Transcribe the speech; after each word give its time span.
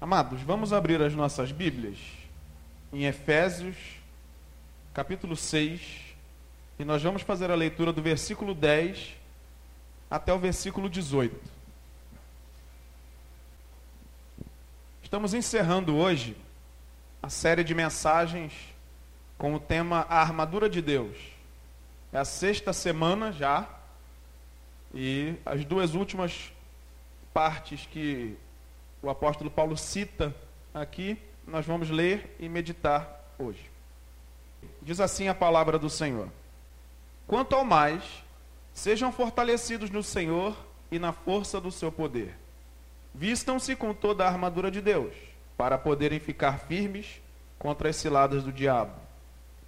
Amados, 0.00 0.42
vamos 0.42 0.72
abrir 0.72 1.00
as 1.00 1.14
nossas 1.14 1.50
Bíblias 1.50 1.96
em 2.92 3.04
Efésios, 3.04 3.76
capítulo 4.92 5.34
6, 5.36 5.80
e 6.78 6.84
nós 6.84 7.02
vamos 7.02 7.22
fazer 7.22 7.50
a 7.50 7.54
leitura 7.54 7.92
do 7.92 8.02
versículo 8.02 8.54
10 8.54 9.14
até 10.10 10.34
o 10.34 10.38
versículo 10.38 10.90
18. 10.90 11.34
Estamos 15.02 15.32
encerrando 15.32 15.96
hoje 15.96 16.36
a 17.22 17.30
série 17.30 17.64
de 17.64 17.74
mensagens 17.74 18.52
com 19.38 19.54
o 19.54 19.60
tema 19.60 20.06
A 20.08 20.20
Armadura 20.20 20.68
de 20.68 20.82
Deus. 20.82 21.16
É 22.12 22.18
a 22.18 22.24
sexta 22.24 22.72
semana 22.72 23.32
já, 23.32 23.68
e 24.92 25.34
as 25.46 25.64
duas 25.64 25.94
últimas 25.94 26.52
partes 27.32 27.86
que 27.86 28.36
o 29.04 29.10
apóstolo 29.10 29.50
Paulo 29.50 29.76
cita 29.76 30.34
aqui, 30.72 31.18
nós 31.46 31.66
vamos 31.66 31.90
ler 31.90 32.34
e 32.40 32.48
meditar 32.48 33.22
hoje. 33.38 33.70
Diz 34.80 34.98
assim 34.98 35.28
a 35.28 35.34
palavra 35.34 35.78
do 35.78 35.90
Senhor: 35.90 36.28
Quanto 37.26 37.54
ao 37.54 37.66
mais, 37.66 38.02
sejam 38.72 39.12
fortalecidos 39.12 39.90
no 39.90 40.02
Senhor 40.02 40.56
e 40.90 40.98
na 40.98 41.12
força 41.12 41.60
do 41.60 41.70
seu 41.70 41.92
poder. 41.92 42.34
Vistam-se 43.14 43.76
com 43.76 43.92
toda 43.92 44.24
a 44.24 44.28
armadura 44.28 44.70
de 44.70 44.80
Deus, 44.80 45.14
para 45.54 45.76
poderem 45.76 46.18
ficar 46.18 46.60
firmes 46.60 47.20
contra 47.58 47.90
as 47.90 47.96
ciladas 47.96 48.42
do 48.42 48.50
diabo. 48.50 48.94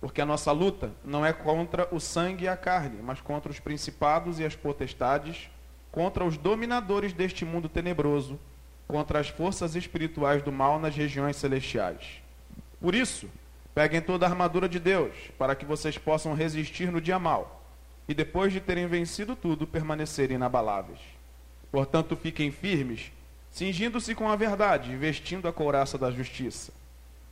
Porque 0.01 0.23
a 0.23 0.27
nossa 0.27 0.51
luta 0.51 0.93
não 1.05 1.25
é 1.25 1.33
contra 1.33 1.95
o 1.95 2.01
sangue 2.01 2.45
e 2.45 2.49
a 2.49 2.57
carne, 2.57 3.03
mas 3.03 3.21
contra 3.21 3.53
os 3.53 3.61
principados 3.61 4.41
e 4.41 4.47
as 4.47 4.57
potestades, 4.57 5.51
contra 5.93 6.25
os 6.25 6.39
dominadores 6.39 7.13
deste 7.13 7.45
mundo 7.45 7.69
tenebroso 7.69 8.41
contra 8.87 9.19
as 9.19 9.29
forças 9.29 9.75
espirituais 9.75 10.43
do 10.43 10.53
mal 10.53 10.79
nas 10.79 10.95
regiões 10.95 11.37
celestiais. 11.37 12.23
Por 12.81 12.95
isso, 12.95 13.29
peguem 13.75 14.01
toda 14.01 14.27
a 14.27 14.29
armadura 14.29 14.69
de 14.69 14.79
Deus, 14.79 15.13
para 15.39 15.55
que 15.55 15.65
vocês 15.65 15.99
possam 15.99 16.35
resistir 16.35 16.91
no 16.91 17.01
dia 17.01 17.19
mal, 17.19 17.63
e 18.09 18.15
depois 18.15 18.53
de 18.53 18.61
terem 18.61 18.87
vencido 18.87 19.35
tudo, 19.35 19.67
permanecerem 19.67 20.37
inabaláveis. 20.37 21.01
Portanto, 21.71 22.17
fiquem 22.17 22.51
firmes, 22.51 23.11
cingindo-se 23.51 24.15
com 24.15 24.29
a 24.29 24.37
verdade 24.37 24.93
e 24.93 24.97
vestindo 24.97 25.49
a 25.49 25.53
couraça 25.53 25.99
da 25.99 26.11
justiça. 26.11 26.73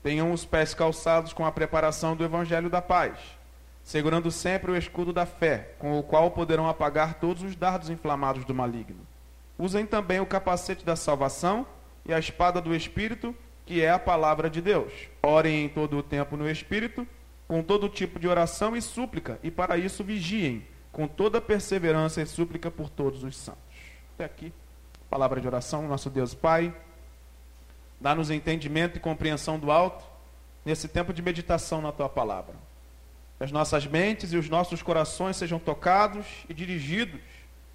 Tenham 0.03 0.33
os 0.33 0.45
pés 0.45 0.75
calçados 0.75 1.33
com 1.33 1.47
a 1.47 1.53
preparação 1.53 2.17
do 2.17 2.25
evangelho 2.25 2.69
da 2.69 2.83
paz, 2.83 3.19
segurando 3.83 4.31
sempre 4.31 4.71
o 4.71 4.77
escudo 4.77 5.13
da 5.13 5.25
fé, 5.25 5.75
com 5.79 5.99
o 5.99 6.03
qual 6.03 6.31
poderão 6.31 6.69
apagar 6.69 7.15
todos 7.15 7.43
os 7.43 7.55
dardos 7.55 7.91
inflamados 7.91 8.45
do 8.45 8.55
maligno. 8.55 9.07
Usem 9.59 9.87
também 9.87 10.21
o 10.21 10.27
capacete 10.27 10.85
da 10.85 10.97
salvação 10.97 11.67
e 12.05 12.13
a 12.13 12.19
espada 12.19 12.61
do 12.61 12.75
Espírito, 12.75 13.35
que 13.65 13.81
é 13.81 13.91
a 13.91 13.99
palavra 13.99 14.51
de 14.51 14.61
Deus. 14.61 14.93
Orem 15.23 15.65
em 15.65 15.69
todo 15.69 15.97
o 15.97 16.03
tempo 16.03 16.37
no 16.37 16.51
Espírito, 16.51 17.07
com 17.47 17.63
todo 17.63 17.89
tipo 17.89 18.19
de 18.19 18.27
oração 18.27 18.77
e 18.77 18.83
súplica, 18.83 19.39
e 19.43 19.51
para 19.51 19.77
isso 19.77 20.03
vigiem, 20.03 20.67
com 20.91 21.07
toda 21.07 21.41
perseverança 21.41 22.21
e 22.21 22.27
súplica 22.27 22.71
por 22.71 22.89
todos 22.89 23.23
os 23.23 23.37
santos. 23.37 23.63
Até 24.15 24.25
aqui, 24.25 24.53
palavra 25.09 25.41
de 25.41 25.47
oração, 25.47 25.87
nosso 25.87 26.11
Deus 26.11 26.35
Pai. 26.35 26.75
Dá-nos 28.01 28.31
entendimento 28.31 28.97
e 28.97 29.01
compreensão 29.01 29.59
do 29.59 29.71
alto 29.71 30.05
nesse 30.65 30.89
tempo 30.89 31.13
de 31.13 31.23
meditação 31.23 31.81
na 31.81 31.93
tua 31.93 32.09
palavra. 32.09 32.55
Que 33.39 33.45
as 33.45 33.53
nossas 33.53 33.87
mentes 33.87 34.33
e 34.33 34.37
os 34.37 34.49
nossos 34.49 34.83
corações 34.83 35.37
sejam 35.37 35.59
tocados 35.59 36.27
e 36.49 36.55
dirigidos 36.55 37.21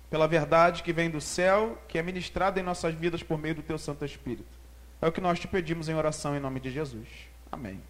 pela 0.09 0.27
verdade 0.27 0.83
que 0.83 0.91
vem 0.91 1.09
do 1.09 1.21
céu, 1.21 1.77
que 1.87 1.97
é 1.97 2.01
ministrada 2.01 2.59
em 2.59 2.63
nossas 2.63 2.93
vidas 2.93 3.21
por 3.21 3.37
meio 3.37 3.55
do 3.55 3.61
teu 3.61 3.77
Santo 3.77 4.03
Espírito. 4.03 4.57
É 5.01 5.07
o 5.07 5.11
que 5.11 5.21
nós 5.21 5.39
te 5.39 5.47
pedimos 5.47 5.87
em 5.87 5.95
oração 5.95 6.35
em 6.35 6.39
nome 6.39 6.59
de 6.59 6.71
Jesus. 6.71 7.07
Amém. 7.51 7.81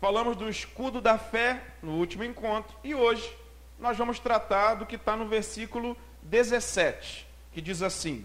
Falamos 0.00 0.36
do 0.36 0.48
escudo 0.48 1.00
da 1.00 1.18
fé 1.18 1.62
no 1.82 1.92
último 1.92 2.22
encontro 2.22 2.76
e 2.84 2.94
hoje 2.94 3.36
nós 3.78 3.96
vamos 3.98 4.18
tratar 4.18 4.74
do 4.74 4.86
que 4.86 4.96
está 4.96 5.16
no 5.16 5.26
versículo 5.26 5.96
17, 6.22 7.26
que 7.52 7.60
diz 7.60 7.82
assim: 7.82 8.24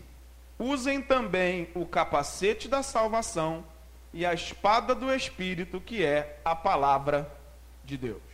Usem 0.60 1.02
também 1.02 1.70
o 1.74 1.86
capacete 1.86 2.68
da 2.68 2.84
salvação 2.84 3.66
e 4.14 4.26
a 4.26 4.34
espada 4.34 4.94
do 4.94 5.14
Espírito, 5.14 5.82
que 5.82 6.04
é 6.04 6.40
a 6.46 6.56
palavra 6.56 7.30
de 7.84 7.98
Deus 7.98 8.31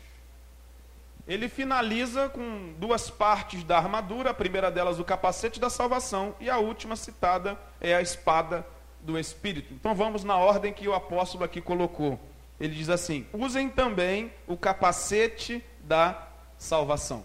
ele 1.27 1.49
finaliza 1.49 2.29
com 2.29 2.73
duas 2.77 3.09
partes 3.09 3.63
da 3.63 3.77
armadura, 3.77 4.29
a 4.29 4.33
primeira 4.33 4.71
delas 4.71 4.97
o 4.97 5.03
capacete 5.03 5.59
da 5.59 5.69
salvação 5.69 6.33
e 6.39 6.49
a 6.49 6.57
última 6.57 6.95
citada 6.95 7.59
é 7.81 7.93
a 7.93 8.01
espada 8.01 8.65
do 9.01 9.19
Espírito. 9.19 9.73
Então 9.73 9.93
vamos 9.93 10.23
na 10.23 10.37
ordem 10.37 10.71
que 10.71 10.87
o 10.87 10.93
apóstolo 10.93 11.43
aqui 11.43 11.59
colocou. 11.59 12.17
Ele 12.59 12.73
diz 12.73 12.89
assim: 12.89 13.27
usem 13.33 13.69
também 13.69 14.31
o 14.47 14.55
capacete 14.55 15.63
da 15.81 16.27
salvação. 16.57 17.23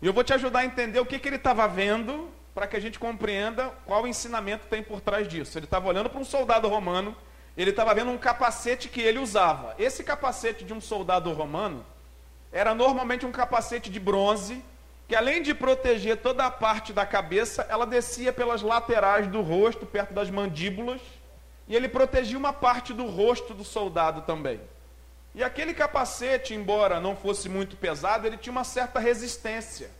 E 0.00 0.06
eu 0.06 0.12
vou 0.12 0.24
te 0.24 0.34
ajudar 0.34 0.60
a 0.60 0.64
entender 0.64 0.98
o 0.98 1.06
que, 1.06 1.18
que 1.18 1.28
ele 1.28 1.36
estava 1.36 1.66
vendo, 1.68 2.28
para 2.52 2.66
que 2.66 2.76
a 2.76 2.80
gente 2.80 2.98
compreenda 2.98 3.70
qual 3.86 4.06
ensinamento 4.06 4.66
tem 4.66 4.82
por 4.82 5.00
trás 5.00 5.28
disso. 5.28 5.56
Ele 5.56 5.64
estava 5.64 5.88
olhando 5.88 6.10
para 6.10 6.20
um 6.20 6.24
soldado 6.24 6.68
romano, 6.68 7.16
ele 7.56 7.70
estava 7.70 7.94
vendo 7.94 8.10
um 8.10 8.18
capacete 8.18 8.88
que 8.88 9.00
ele 9.00 9.20
usava. 9.20 9.76
Esse 9.78 10.02
capacete 10.02 10.64
de 10.64 10.72
um 10.72 10.80
soldado 10.80 11.32
romano 11.32 11.84
era 12.52 12.74
normalmente 12.74 13.24
um 13.24 13.32
capacete 13.32 13.90
de 13.90 13.98
bronze, 13.98 14.62
que 15.08 15.16
além 15.16 15.42
de 15.42 15.54
proteger 15.54 16.18
toda 16.18 16.44
a 16.44 16.50
parte 16.50 16.92
da 16.92 17.06
cabeça, 17.06 17.66
ela 17.68 17.86
descia 17.86 18.32
pelas 18.32 18.62
laterais 18.62 19.26
do 19.26 19.40
rosto, 19.40 19.86
perto 19.86 20.12
das 20.12 20.30
mandíbulas, 20.30 21.00
e 21.66 21.74
ele 21.74 21.88
protegia 21.88 22.36
uma 22.36 22.52
parte 22.52 22.92
do 22.92 23.06
rosto 23.06 23.54
do 23.54 23.64
soldado 23.64 24.22
também. 24.22 24.60
E 25.34 25.42
aquele 25.42 25.72
capacete, 25.72 26.54
embora 26.54 27.00
não 27.00 27.16
fosse 27.16 27.48
muito 27.48 27.76
pesado, 27.76 28.26
ele 28.26 28.36
tinha 28.36 28.52
uma 28.52 28.64
certa 28.64 29.00
resistência. 29.00 29.90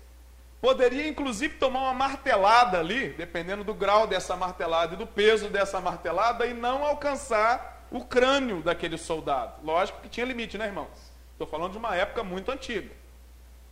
Poderia 0.61 1.09
inclusive 1.09 1.55
tomar 1.55 1.81
uma 1.81 1.95
martelada 1.95 2.79
ali, 2.79 3.09
dependendo 3.11 3.65
do 3.65 3.75
grau 3.75 4.07
dessa 4.07 4.37
martelada 4.37 4.95
e 4.95 4.99
do 4.99 5.07
peso 5.07 5.49
dessa 5.49 5.81
martelada, 5.81 6.47
e 6.47 6.53
não 6.53 6.84
alcançar 6.84 7.87
o 7.91 8.05
crânio 8.05 8.63
daquele 8.63 8.99
soldado. 8.99 9.55
Lógico 9.65 10.01
que 10.01 10.09
tinha 10.09 10.27
limite, 10.27 10.59
né, 10.59 10.67
irmãos? 10.67 11.12
Estou 11.42 11.58
falando 11.58 11.72
de 11.72 11.78
uma 11.78 11.97
época 11.97 12.22
muito 12.22 12.53
antiga. 12.53 12.94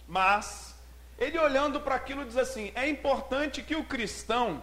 Mas, 0.09 0.75
ele 1.17 1.39
olhando 1.39 1.81
para 1.81 1.95
aquilo 1.95 2.25
diz 2.25 2.37
assim: 2.37 2.73
é 2.75 2.89
importante 2.89 3.63
que 3.63 3.77
o 3.77 3.85
cristão 3.85 4.61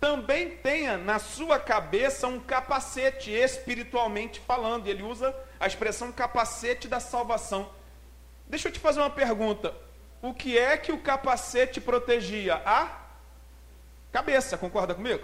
também 0.00 0.56
tenha 0.56 0.96
na 0.96 1.18
sua 1.18 1.58
cabeça 1.58 2.26
um 2.26 2.40
capacete, 2.40 3.30
espiritualmente 3.30 4.40
falando. 4.40 4.86
Ele 4.86 5.02
usa 5.02 5.36
a 5.60 5.66
expressão 5.66 6.10
capacete 6.10 6.88
da 6.88 6.98
salvação. 6.98 7.70
Deixa 8.46 8.68
eu 8.68 8.72
te 8.72 8.80
fazer 8.80 9.00
uma 9.00 9.10
pergunta. 9.10 9.74
O 10.22 10.32
que 10.32 10.56
é 10.56 10.78
que 10.78 10.92
o 10.92 11.02
capacete 11.02 11.78
protegia? 11.78 12.62
A 12.64 13.02
cabeça, 14.10 14.56
concorda 14.56 14.94
comigo? 14.94 15.22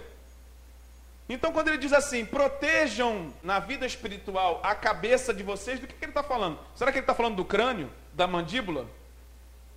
Então, 1.27 1.53
quando 1.53 1.69
ele 1.69 1.77
diz 1.77 1.93
assim, 1.93 2.25
protejam 2.25 3.33
na 3.41 3.59
vida 3.59 3.85
espiritual 3.85 4.59
a 4.63 4.75
cabeça 4.75 5.33
de 5.33 5.41
vocês, 5.41 5.79
do 5.79 5.87
que, 5.87 5.93
que 5.93 6.05
ele 6.05 6.11
está 6.11 6.23
falando? 6.23 6.59
Será 6.75 6.91
que 6.91 6.97
ele 6.97 7.03
está 7.03 7.15
falando 7.15 7.35
do 7.35 7.45
crânio, 7.45 7.89
da 8.13 8.27
mandíbula? 8.27 8.87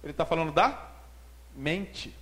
Ele 0.02 0.10
está 0.10 0.26
falando 0.26 0.52
da 0.52 0.90
mente. 1.54 2.14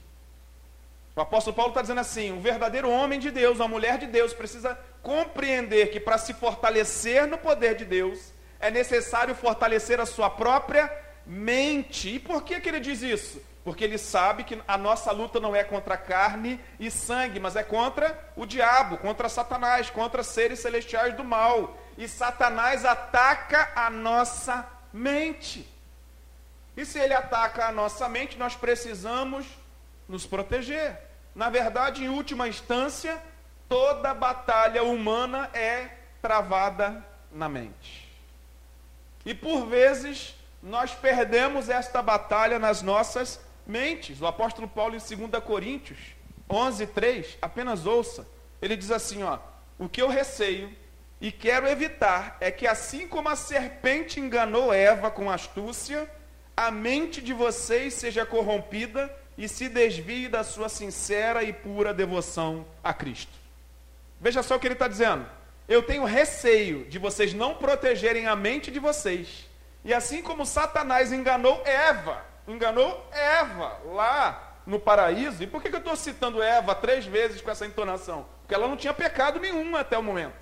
O 1.17 1.21
apóstolo 1.21 1.57
Paulo 1.57 1.71
está 1.71 1.81
dizendo 1.81 2.01
assim: 2.01 2.33
um 2.33 2.41
verdadeiro 2.41 2.91
homem 2.91 3.19
de 3.19 3.31
Deus, 3.31 3.59
uma 3.59 3.69
mulher 3.69 3.99
de 3.99 4.07
Deus, 4.07 4.35
precisa 4.35 4.79
compreender 5.03 5.91
que 5.91 6.01
para 6.01 6.19
se 6.19 6.35
fortalecer 6.35 7.27
no 7.27 7.39
poder 7.39 7.77
de 7.77 7.85
Deus, 7.85 8.33
é 8.59 8.71
necessário 8.71 9.35
fortalecer 9.35 10.01
a 10.01 10.07
sua 10.07 10.29
própria 10.29 10.91
mente. 11.27 12.17
E 12.17 12.19
por 12.19 12.43
que, 12.43 12.61
que 12.61 12.69
ele 12.69 12.81
diz 12.81 13.03
isso? 13.03 13.43
Porque 13.65 13.83
ele 13.83 13.97
sabe 13.97 14.45
que 14.45 14.61
a 14.69 14.77
nossa 14.77 15.11
luta 15.11 15.41
não 15.41 15.57
é 15.57 15.65
contra 15.65 15.97
carne 15.97 16.61
e 16.79 16.91
sangue, 16.91 17.41
mas 17.41 17.57
é 17.57 17.63
contra 17.63 18.33
o 18.37 18.45
diabo, 18.45 18.99
contra 18.99 19.29
Satanás, 19.29 19.89
contra 19.89 20.23
seres 20.23 20.61
celestiais 20.61 21.17
do 21.17 21.25
mal. 21.25 21.77
E 21.97 22.07
Satanás 22.07 22.85
ataca 22.85 23.73
a 23.75 23.89
nossa 23.89 24.69
mente. 24.93 25.67
E 26.77 26.85
se 26.85 26.99
ele 26.99 27.15
ataca 27.15 27.67
a 27.67 27.73
nossa 27.73 28.09
mente, 28.09 28.37
nós 28.37 28.55
precisamos 28.55 29.47
nos 30.09 30.27
proteger. 30.27 30.99
Na 31.35 31.49
verdade, 31.49 32.05
em 32.05 32.09
última 32.09 32.47
instância, 32.49 33.21
toda 33.69 34.13
batalha 34.13 34.83
humana 34.83 35.49
é 35.55 35.89
travada 36.21 37.05
na 37.33 37.49
mente. 37.49 38.09
E 39.25 39.35
por 39.35 39.67
vezes, 39.67 40.35
nós 40.65 40.93
perdemos 40.93 41.69
esta 41.69 42.01
batalha 42.01 42.59
nas 42.59 42.81
nossas 42.81 43.39
mentes. 43.67 44.23
O 44.23 44.27
apóstolo 44.27 44.67
Paulo, 44.67 44.97
em 44.97 45.29
2 45.29 45.45
Coríntios 45.45 45.99
11, 46.49 46.87
3, 46.87 47.39
apenas 47.43 47.85
ouça. 47.85 48.27
Ele 48.63 48.75
diz 48.75 48.91
assim: 48.91 49.23
ó, 49.23 49.39
O 49.79 49.91
que 49.91 50.01
eu 50.01 50.09
receio 50.09 50.75
e 51.21 51.31
quero 51.31 51.69
evitar 51.69 52.39
é 52.41 52.51
que, 52.51 52.67
assim 52.67 53.07
como 53.07 53.29
a 53.29 53.37
serpente 53.37 54.19
enganou 54.19 54.73
Eva 54.73 55.11
com 55.11 55.31
astúcia, 55.31 56.11
a 56.57 56.71
mente 56.71 57.21
de 57.21 57.35
vocês 57.35 57.93
seja 57.93 58.25
corrompida 58.25 59.15
e 59.37 59.49
se 59.49 59.69
desvie 59.69 60.29
da 60.29 60.43
sua 60.43 60.71
sincera 60.71 61.43
e 61.43 61.53
pura 61.53 61.93
devoção 61.93 62.65
a 62.83 62.95
Cristo. 62.95 63.33
Veja 64.19 64.43
só 64.43 64.57
o 64.57 64.59
que 64.59 64.67
ele 64.67 64.75
está 64.75 64.89
dizendo. 64.89 65.27
eu 65.69 65.83
tenho 65.83 66.05
receio 66.05 66.87
de 66.87 66.99
vocês 66.99 67.35
não 67.35 67.55
protegerem 67.55 68.27
a 68.27 68.37
mente 68.37 68.71
de 68.71 68.79
vocês. 68.79 69.49
E 69.85 69.93
assim 69.93 70.23
como 70.23 70.47
Satanás 70.47 71.13
enganou 71.13 71.63
Eva, 71.65 72.25
enganou 72.49 73.07
Eva 73.13 73.79
lá 73.87 74.55
no 74.67 74.81
paraíso. 74.81 75.43
E 75.43 75.47
por 75.47 75.63
que, 75.63 75.69
eu 75.69 75.79
estou 75.79 75.97
citando 75.97 76.43
Eva 76.43 76.75
três 76.75 77.05
vezes 77.05 77.41
com 77.41 77.51
essa 77.51 77.67
entonação? 77.67 78.27
Porque 78.41 78.55
ela 78.55 78.67
não 78.69 78.77
tinha 78.77 78.95
pecado 78.95 79.39
nenhum 79.39 79.77
até 79.77 79.99
o 79.99 80.03
momento. 80.03 80.35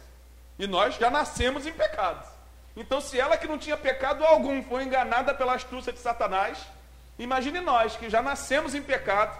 E 0.58 0.66
nós 0.66 0.94
já 0.94 1.10
nascemos 1.10 1.66
em 1.66 1.72
pecados. 1.72 2.28
Então, 2.76 3.00
se 3.00 3.18
ela 3.18 3.36
que 3.36 3.48
não 3.48 3.58
tinha 3.58 3.76
pecado 3.76 4.24
algum 4.24 4.62
foi 4.62 4.84
enganada 4.84 5.34
pela 5.34 5.54
astúcia 5.54 5.92
de 5.92 5.98
Satanás, 5.98 6.58
imagine 7.18 7.60
nós 7.60 7.96
que 7.96 8.08
já 8.08 8.22
nascemos 8.22 8.74
em 8.74 8.82
pecado, 8.82 9.38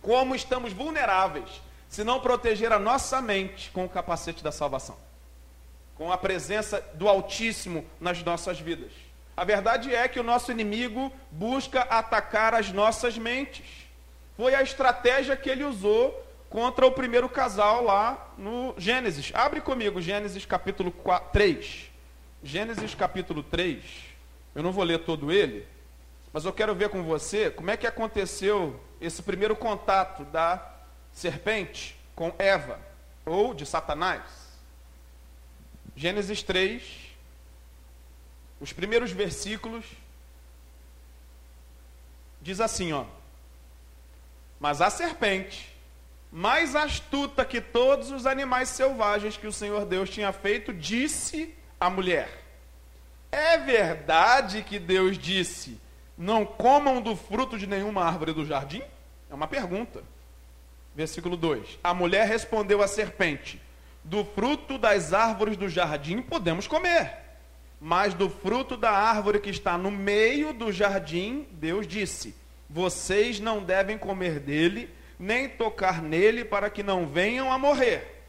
como 0.00 0.34
estamos 0.34 0.72
vulneráveis 0.72 1.62
se 1.88 2.02
não 2.04 2.20
proteger 2.20 2.72
a 2.72 2.78
nossa 2.78 3.20
mente 3.20 3.70
com 3.70 3.84
o 3.84 3.88
capacete 3.88 4.42
da 4.42 4.50
salvação, 4.50 4.96
com 5.94 6.10
a 6.10 6.16
presença 6.16 6.80
do 6.94 7.06
Altíssimo 7.06 7.84
nas 8.00 8.22
nossas 8.22 8.58
vidas. 8.58 8.92
A 9.42 9.44
verdade 9.44 9.92
é 9.92 10.06
que 10.06 10.20
o 10.20 10.22
nosso 10.22 10.52
inimigo 10.52 11.12
busca 11.28 11.80
atacar 11.80 12.54
as 12.54 12.70
nossas 12.70 13.18
mentes. 13.18 13.66
Foi 14.36 14.54
a 14.54 14.62
estratégia 14.62 15.36
que 15.36 15.50
ele 15.50 15.64
usou 15.64 16.24
contra 16.48 16.86
o 16.86 16.92
primeiro 16.92 17.28
casal 17.28 17.82
lá 17.82 18.32
no 18.38 18.72
Gênesis. 18.78 19.32
Abre 19.34 19.60
comigo 19.60 20.00
Gênesis 20.00 20.46
capítulo 20.46 20.92
4, 20.92 21.32
3. 21.32 21.90
Gênesis 22.40 22.94
capítulo 22.94 23.42
3. 23.42 23.82
Eu 24.54 24.62
não 24.62 24.70
vou 24.70 24.84
ler 24.84 25.00
todo 25.00 25.32
ele, 25.32 25.66
mas 26.32 26.44
eu 26.44 26.52
quero 26.52 26.72
ver 26.72 26.90
com 26.90 27.02
você 27.02 27.50
como 27.50 27.72
é 27.72 27.76
que 27.76 27.84
aconteceu 27.88 28.80
esse 29.00 29.24
primeiro 29.24 29.56
contato 29.56 30.24
da 30.26 30.64
serpente 31.10 31.98
com 32.14 32.32
Eva, 32.38 32.78
ou 33.26 33.54
de 33.54 33.66
Satanás. 33.66 34.22
Gênesis 35.96 36.44
3, 36.44 37.01
os 38.62 38.72
primeiros 38.72 39.10
versículos, 39.10 39.84
diz 42.40 42.60
assim, 42.60 42.92
ó. 42.92 43.04
Mas 44.60 44.80
a 44.80 44.88
serpente, 44.88 45.68
mais 46.30 46.76
astuta 46.76 47.44
que 47.44 47.60
todos 47.60 48.12
os 48.12 48.24
animais 48.24 48.68
selvagens 48.68 49.36
que 49.36 49.48
o 49.48 49.52
Senhor 49.52 49.84
Deus 49.84 50.08
tinha 50.08 50.32
feito, 50.32 50.72
disse 50.72 51.52
à 51.80 51.90
mulher: 51.90 52.28
É 53.32 53.58
verdade 53.58 54.62
que 54.62 54.78
Deus 54.78 55.18
disse: 55.18 55.80
Não 56.16 56.46
comam 56.46 57.02
do 57.02 57.16
fruto 57.16 57.58
de 57.58 57.66
nenhuma 57.66 58.04
árvore 58.04 58.32
do 58.32 58.46
jardim? 58.46 58.84
É 59.28 59.34
uma 59.34 59.48
pergunta. 59.48 60.04
Versículo 60.94 61.36
2: 61.36 61.80
A 61.82 61.92
mulher 61.92 62.28
respondeu 62.28 62.80
à 62.80 62.86
serpente: 62.86 63.60
Do 64.04 64.24
fruto 64.24 64.78
das 64.78 65.12
árvores 65.12 65.56
do 65.56 65.68
jardim 65.68 66.22
podemos 66.22 66.68
comer, 66.68 67.21
mas 67.84 68.14
do 68.14 68.30
fruto 68.30 68.76
da 68.76 68.92
árvore 68.92 69.40
que 69.40 69.50
está 69.50 69.76
no 69.76 69.90
meio 69.90 70.52
do 70.52 70.70
jardim, 70.70 71.48
Deus 71.50 71.84
disse: 71.84 72.32
Vocês 72.70 73.40
não 73.40 73.60
devem 73.60 73.98
comer 73.98 74.38
dele, 74.38 74.88
nem 75.18 75.48
tocar 75.48 76.00
nele, 76.00 76.44
para 76.44 76.70
que 76.70 76.80
não 76.80 77.08
venham 77.08 77.50
a 77.50 77.58
morrer. 77.58 78.22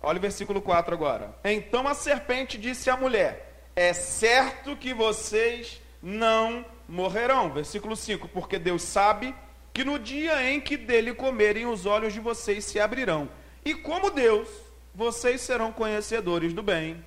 Olha 0.00 0.16
o 0.16 0.20
versículo 0.22 0.62
4 0.62 0.94
agora. 0.94 1.36
Então 1.44 1.86
a 1.86 1.92
serpente 1.92 2.56
disse 2.56 2.88
à 2.88 2.96
mulher: 2.96 3.68
É 3.76 3.92
certo 3.92 4.74
que 4.74 4.94
vocês 4.94 5.78
não 6.02 6.64
morrerão. 6.88 7.52
Versículo 7.52 7.94
5: 7.94 8.28
Porque 8.28 8.58
Deus 8.58 8.80
sabe 8.80 9.34
que 9.74 9.84
no 9.84 9.98
dia 9.98 10.42
em 10.50 10.58
que 10.58 10.74
dele 10.74 11.12
comerem, 11.12 11.66
os 11.66 11.84
olhos 11.84 12.14
de 12.14 12.20
vocês 12.20 12.64
se 12.64 12.80
abrirão. 12.80 13.28
E 13.62 13.74
como 13.74 14.10
Deus, 14.10 14.48
vocês 14.94 15.42
serão 15.42 15.70
conhecedores 15.70 16.54
do 16.54 16.62
bem 16.62 17.04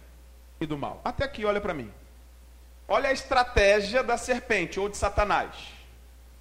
e 0.59 0.65
do 0.65 0.77
mal. 0.77 1.01
Até 1.03 1.23
aqui, 1.23 1.45
olha 1.45 1.61
para 1.61 1.73
mim. 1.73 1.91
Olha 2.87 3.09
a 3.09 3.13
estratégia 3.13 4.03
da 4.03 4.17
serpente 4.17 4.79
ou 4.79 4.89
de 4.89 4.97
Satanás. 4.97 5.53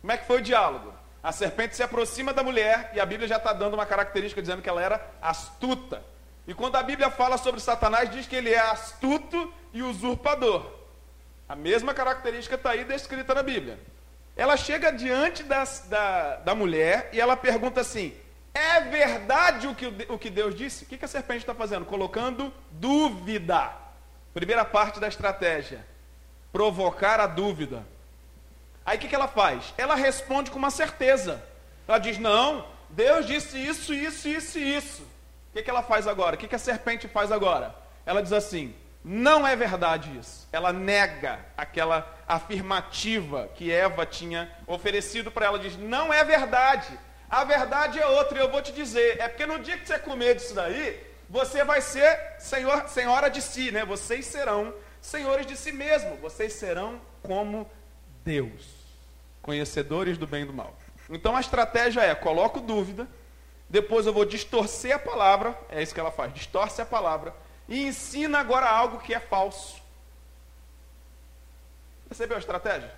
Como 0.01 0.13
é 0.13 0.17
que 0.17 0.27
foi 0.27 0.39
o 0.39 0.43
diálogo? 0.43 0.95
A 1.23 1.33
serpente 1.33 1.77
se 1.77 1.83
aproxima 1.83 2.33
da 2.33 2.43
mulher 2.43 2.91
e 2.95 3.01
a 3.01 3.07
Bíblia 3.07 3.29
já 3.29 3.37
está 3.37 3.53
dando 3.53 3.75
uma 3.75 3.85
característica 3.85 4.41
dizendo 4.41 4.63
que 4.63 4.69
ela 4.69 4.83
era 4.83 5.05
astuta. 5.21 6.03
E 6.47 6.55
quando 6.55 6.77
a 6.77 6.83
Bíblia 6.83 7.11
fala 7.11 7.37
sobre 7.37 7.61
Satanás, 7.61 8.11
diz 8.11 8.27
que 8.27 8.35
ele 8.35 8.51
é 8.51 8.59
astuto 8.59 9.53
e 9.75 9.83
usurpador. 9.83 10.65
A 11.47 11.55
mesma 11.55 11.93
característica 11.93 12.55
está 12.55 12.71
aí 12.71 12.85
descrita 12.85 13.35
na 13.35 13.43
Bíblia. 13.43 13.79
Ela 14.35 14.57
chega 14.57 14.91
diante 14.91 15.43
das, 15.43 15.87
da, 15.91 16.37
da 16.37 16.55
mulher 16.55 17.11
e 17.13 17.21
ela 17.21 17.37
pergunta 17.37 17.81
assim: 17.81 18.15
É 18.55 18.81
verdade 18.81 19.67
o 19.67 19.75
que, 19.75 19.87
o 20.09 20.19
que 20.19 20.31
Deus 20.31 20.55
disse? 20.55 20.85
O 20.85 20.87
que, 20.87 20.97
que 20.97 21.05
a 21.05 21.09
serpente 21.09 21.41
está 21.41 21.55
fazendo? 21.55 21.85
Colocando 21.85 22.53
dúvida. 22.71 23.88
Primeira 24.39 24.65
parte 24.65 25.01
da 25.01 25.09
estratégia: 25.09 25.85
provocar 26.53 27.19
a 27.19 27.27
dúvida. 27.27 27.85
Aí 28.87 28.97
o 28.97 29.01
que, 29.01 29.09
que 29.09 29.15
ela 29.17 29.27
faz? 29.27 29.75
Ela 29.77 29.97
responde 29.97 30.53
com 30.53 30.59
uma 30.61 30.71
certeza. 30.71 31.43
Ela 31.89 31.99
diz: 31.99 32.19
Não, 32.19 32.65
Deus 32.89 33.27
disse 33.27 33.59
isso, 33.59 33.93
isso, 33.93 34.29
isso 34.29 34.57
isso. 34.61 35.03
O 35.03 35.55
que, 35.55 35.63
que 35.65 35.69
ela 35.69 35.83
faz 35.83 36.07
agora? 36.07 36.37
O 36.37 36.39
que, 36.39 36.47
que 36.47 36.55
a 36.55 36.59
serpente 36.59 37.09
faz 37.09 37.33
agora? 37.33 37.75
Ela 38.07 38.23
diz 38.23 38.33
assim: 38.33 38.73
Não 39.03 39.45
é 39.45 39.57
verdade 39.57 40.17
isso. 40.17 40.49
Ela 40.53 40.73
nega 40.73 41.41
aquela 41.57 42.09
afirmativa 42.29 43.51
que 43.57 43.73
Eva 43.73 44.07
tinha 44.07 44.49
oferecido 44.69 45.33
para 45.33 45.47
ela. 45.47 45.59
Diz: 45.59 45.77
Não 45.77 46.15
é 46.15 46.23
verdade. 46.23 46.97
A 47.29 47.43
verdade 47.43 47.99
é 47.99 48.07
outra. 48.07 48.39
E 48.39 48.41
eu 48.41 48.53
vou 48.53 48.63
te 48.63 48.71
dizer: 48.71 49.19
é 49.19 49.27
porque 49.27 49.47
no 49.47 49.59
dia 49.59 49.77
que 49.77 49.89
você 49.89 49.99
comer 49.99 50.37
disso 50.37 50.55
daí, 50.55 51.08
você 51.29 51.65
vai 51.65 51.81
ser 51.81 52.37
senhor, 52.39 52.89
senhora 52.89 53.29
de 53.29 53.43
si, 53.43 53.71
né? 53.71 53.85
Vocês 53.85 54.27
serão 54.27 54.75
senhores 55.01 55.47
de 55.47 55.57
si 55.57 55.73
mesmo. 55.73 56.17
Vocês 56.17 56.55
serão 56.55 57.01
como 57.23 57.71
Deus, 58.25 58.67
conhecedores 59.43 60.19
do 60.19 60.27
bem 60.27 60.43
e 60.43 60.47
do 60.47 60.53
mal. 60.53 60.77
Então 61.11 61.37
a 61.37 61.41
estratégia 61.41 62.01
é: 62.03 62.15
coloco 62.15 62.61
dúvida, 62.61 63.09
depois 63.69 64.07
eu 64.07 64.13
vou 64.13 64.25
distorcer 64.25 64.95
a 64.95 64.99
palavra, 64.99 65.59
é 65.69 65.83
isso 65.83 65.95
que 65.95 66.01
ela 66.01 66.11
faz, 66.11 66.33
distorce 66.33 66.81
a 66.81 66.87
palavra, 66.87 67.35
e 67.69 67.87
ensina 67.87 68.39
agora 68.39 68.69
algo 68.69 68.99
que 68.99 69.15
é 69.15 69.21
falso. 69.21 69.81
Percebeu 72.09 72.37
a 72.37 72.41
estratégia? 72.41 72.93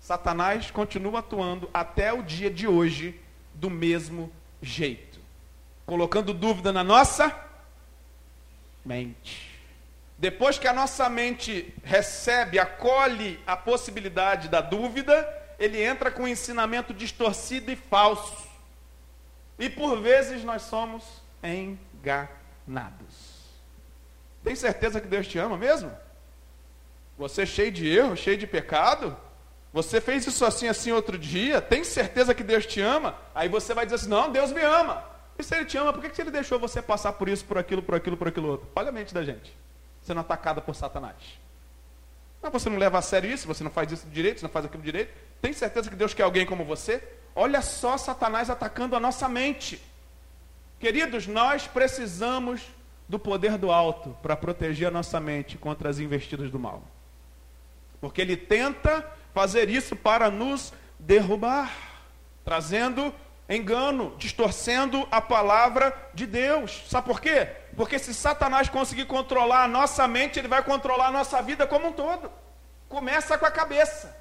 Satanás 0.00 0.70
continua 0.70 1.18
atuando 1.18 1.68
até 1.72 2.12
o 2.12 2.22
dia 2.22 2.50
de 2.50 2.66
hoje 2.66 3.20
do 3.54 3.68
mesmo 3.68 4.32
jeito, 4.62 5.07
colocando 5.88 6.34
dúvida 6.34 6.70
na 6.70 6.84
nossa 6.84 7.34
mente. 8.84 9.58
Depois 10.18 10.58
que 10.58 10.68
a 10.68 10.72
nossa 10.74 11.08
mente 11.08 11.74
recebe, 11.82 12.58
acolhe 12.58 13.40
a 13.46 13.56
possibilidade 13.56 14.50
da 14.50 14.60
dúvida, 14.60 15.26
ele 15.58 15.82
entra 15.82 16.10
com 16.10 16.24
um 16.24 16.28
ensinamento 16.28 16.92
distorcido 16.92 17.72
e 17.72 17.76
falso. 17.76 18.46
E 19.58 19.70
por 19.70 19.98
vezes 20.02 20.44
nós 20.44 20.60
somos 20.60 21.02
enganados. 21.42 22.18
Tem 24.44 24.54
certeza 24.54 25.00
que 25.00 25.08
Deus 25.08 25.26
te 25.26 25.38
ama 25.38 25.56
mesmo? 25.56 25.90
Você 27.16 27.42
é 27.42 27.46
cheio 27.46 27.72
de 27.72 27.88
erro, 27.88 28.14
cheio 28.14 28.36
de 28.36 28.46
pecado? 28.46 29.16
Você 29.72 30.02
fez 30.02 30.26
isso 30.26 30.44
assim, 30.44 30.68
assim 30.68 30.92
outro 30.92 31.16
dia? 31.16 31.62
Tem 31.62 31.82
certeza 31.82 32.34
que 32.34 32.44
Deus 32.44 32.66
te 32.66 32.78
ama? 32.78 33.16
Aí 33.34 33.48
você 33.48 33.72
vai 33.72 33.86
dizer 33.86 33.96
assim: 33.96 34.08
não, 34.10 34.30
Deus 34.30 34.52
me 34.52 34.60
ama. 34.60 35.16
E 35.38 35.42
se 35.42 35.54
Ele 35.54 35.64
te 35.64 35.78
ama, 35.78 35.92
por 35.92 36.02
que, 36.02 36.10
que 36.10 36.20
Ele 36.20 36.30
deixou 36.30 36.58
você 36.58 36.82
passar 36.82 37.12
por 37.12 37.28
isso, 37.28 37.44
por 37.44 37.56
aquilo, 37.56 37.82
por 37.82 37.94
aquilo, 37.94 38.16
por 38.16 38.28
aquilo 38.28 38.48
outro? 38.48 38.68
Olha 38.74 38.88
a 38.88 38.92
mente 38.92 39.14
da 39.14 39.22
gente, 39.22 39.56
sendo 40.02 40.20
atacada 40.20 40.60
por 40.60 40.74
Satanás. 40.74 41.16
Mas 42.42 42.52
você 42.52 42.68
não 42.68 42.76
leva 42.76 42.98
a 42.98 43.02
sério 43.02 43.30
isso, 43.30 43.46
você 43.46 43.62
não 43.62 43.70
faz 43.70 43.90
isso 43.90 44.06
direito, 44.08 44.40
você 44.40 44.46
não 44.46 44.52
faz 44.52 44.64
aquilo 44.64 44.82
direito. 44.82 45.12
Tem 45.40 45.52
certeza 45.52 45.88
que 45.88 45.96
Deus 45.96 46.14
quer 46.14 46.24
alguém 46.24 46.44
como 46.44 46.64
você? 46.64 47.02
Olha 47.34 47.62
só 47.62 47.96
Satanás 47.96 48.50
atacando 48.50 48.96
a 48.96 49.00
nossa 49.00 49.28
mente. 49.28 49.80
Queridos, 50.80 51.26
nós 51.26 51.66
precisamos 51.66 52.62
do 53.08 53.18
poder 53.18 53.56
do 53.56 53.72
alto 53.72 54.16
para 54.22 54.36
proteger 54.36 54.88
a 54.88 54.90
nossa 54.90 55.18
mente 55.18 55.56
contra 55.56 55.88
as 55.88 55.98
investidas 55.98 56.50
do 56.50 56.58
mal. 56.58 56.82
Porque 58.00 58.20
ele 58.20 58.36
tenta 58.36 59.04
fazer 59.32 59.68
isso 59.68 59.96
para 59.96 60.30
nos 60.30 60.72
derrubar, 60.98 61.72
trazendo 62.44 63.12
engano, 63.48 64.14
distorcendo 64.18 65.08
a 65.10 65.20
palavra 65.20 65.94
de 66.12 66.26
Deus. 66.26 66.84
Sabe 66.88 67.06
por 67.06 67.20
quê? 67.20 67.48
Porque 67.76 67.98
se 67.98 68.12
Satanás 68.12 68.68
conseguir 68.68 69.06
controlar 69.06 69.64
a 69.64 69.68
nossa 69.68 70.06
mente, 70.06 70.38
ele 70.38 70.48
vai 70.48 70.62
controlar 70.62 71.06
a 71.06 71.12
nossa 71.12 71.40
vida 71.40 71.66
como 71.66 71.88
um 71.88 71.92
todo. 71.92 72.30
Começa 72.88 73.38
com 73.38 73.46
a 73.46 73.50
cabeça. 73.50 74.16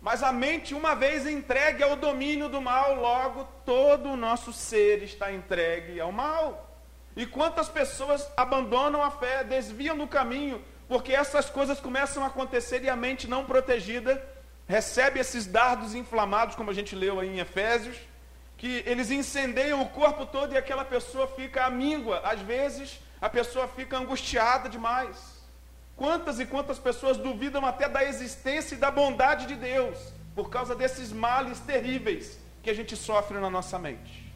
Mas 0.00 0.22
a 0.22 0.32
mente, 0.32 0.74
uma 0.74 0.94
vez 0.94 1.26
entregue 1.26 1.82
ao 1.82 1.94
domínio 1.94 2.48
do 2.48 2.60
mal, 2.60 2.94
logo 2.96 3.44
todo 3.64 4.10
o 4.10 4.16
nosso 4.16 4.52
ser 4.52 5.02
está 5.02 5.30
entregue 5.30 6.00
ao 6.00 6.10
mal. 6.10 6.76
E 7.14 7.26
quantas 7.26 7.68
pessoas 7.68 8.26
abandonam 8.36 9.02
a 9.02 9.10
fé, 9.10 9.44
desviam 9.44 9.96
do 9.96 10.08
caminho, 10.08 10.64
porque 10.88 11.12
essas 11.12 11.48
coisas 11.48 11.78
começam 11.78 12.24
a 12.24 12.28
acontecer 12.28 12.82
e 12.82 12.90
a 12.90 12.96
mente 12.96 13.28
não 13.28 13.44
protegida 13.44 14.20
recebe 14.66 15.20
esses 15.20 15.46
dardos 15.46 15.94
inflamados, 15.94 16.56
como 16.56 16.70
a 16.70 16.74
gente 16.74 16.96
leu 16.96 17.20
aí 17.20 17.28
em 17.28 17.40
Efésios, 17.40 17.96
que 18.62 18.80
eles 18.86 19.10
incendeiam 19.10 19.82
o 19.82 19.88
corpo 19.88 20.24
todo 20.24 20.54
e 20.54 20.56
aquela 20.56 20.84
pessoa 20.84 21.26
fica 21.26 21.64
amíngua, 21.64 22.20
às 22.20 22.40
vezes 22.42 23.00
a 23.20 23.28
pessoa 23.28 23.66
fica 23.66 23.98
angustiada 23.98 24.68
demais. 24.68 25.16
Quantas 25.96 26.38
e 26.38 26.46
quantas 26.46 26.78
pessoas 26.78 27.16
duvidam 27.16 27.66
até 27.66 27.88
da 27.88 28.04
existência 28.04 28.76
e 28.76 28.78
da 28.78 28.88
bondade 28.88 29.46
de 29.46 29.56
Deus, 29.56 29.98
por 30.32 30.48
causa 30.48 30.76
desses 30.76 31.10
males 31.10 31.58
terríveis 31.58 32.38
que 32.62 32.70
a 32.70 32.74
gente 32.74 32.96
sofre 32.96 33.40
na 33.40 33.50
nossa 33.50 33.80
mente. 33.80 34.32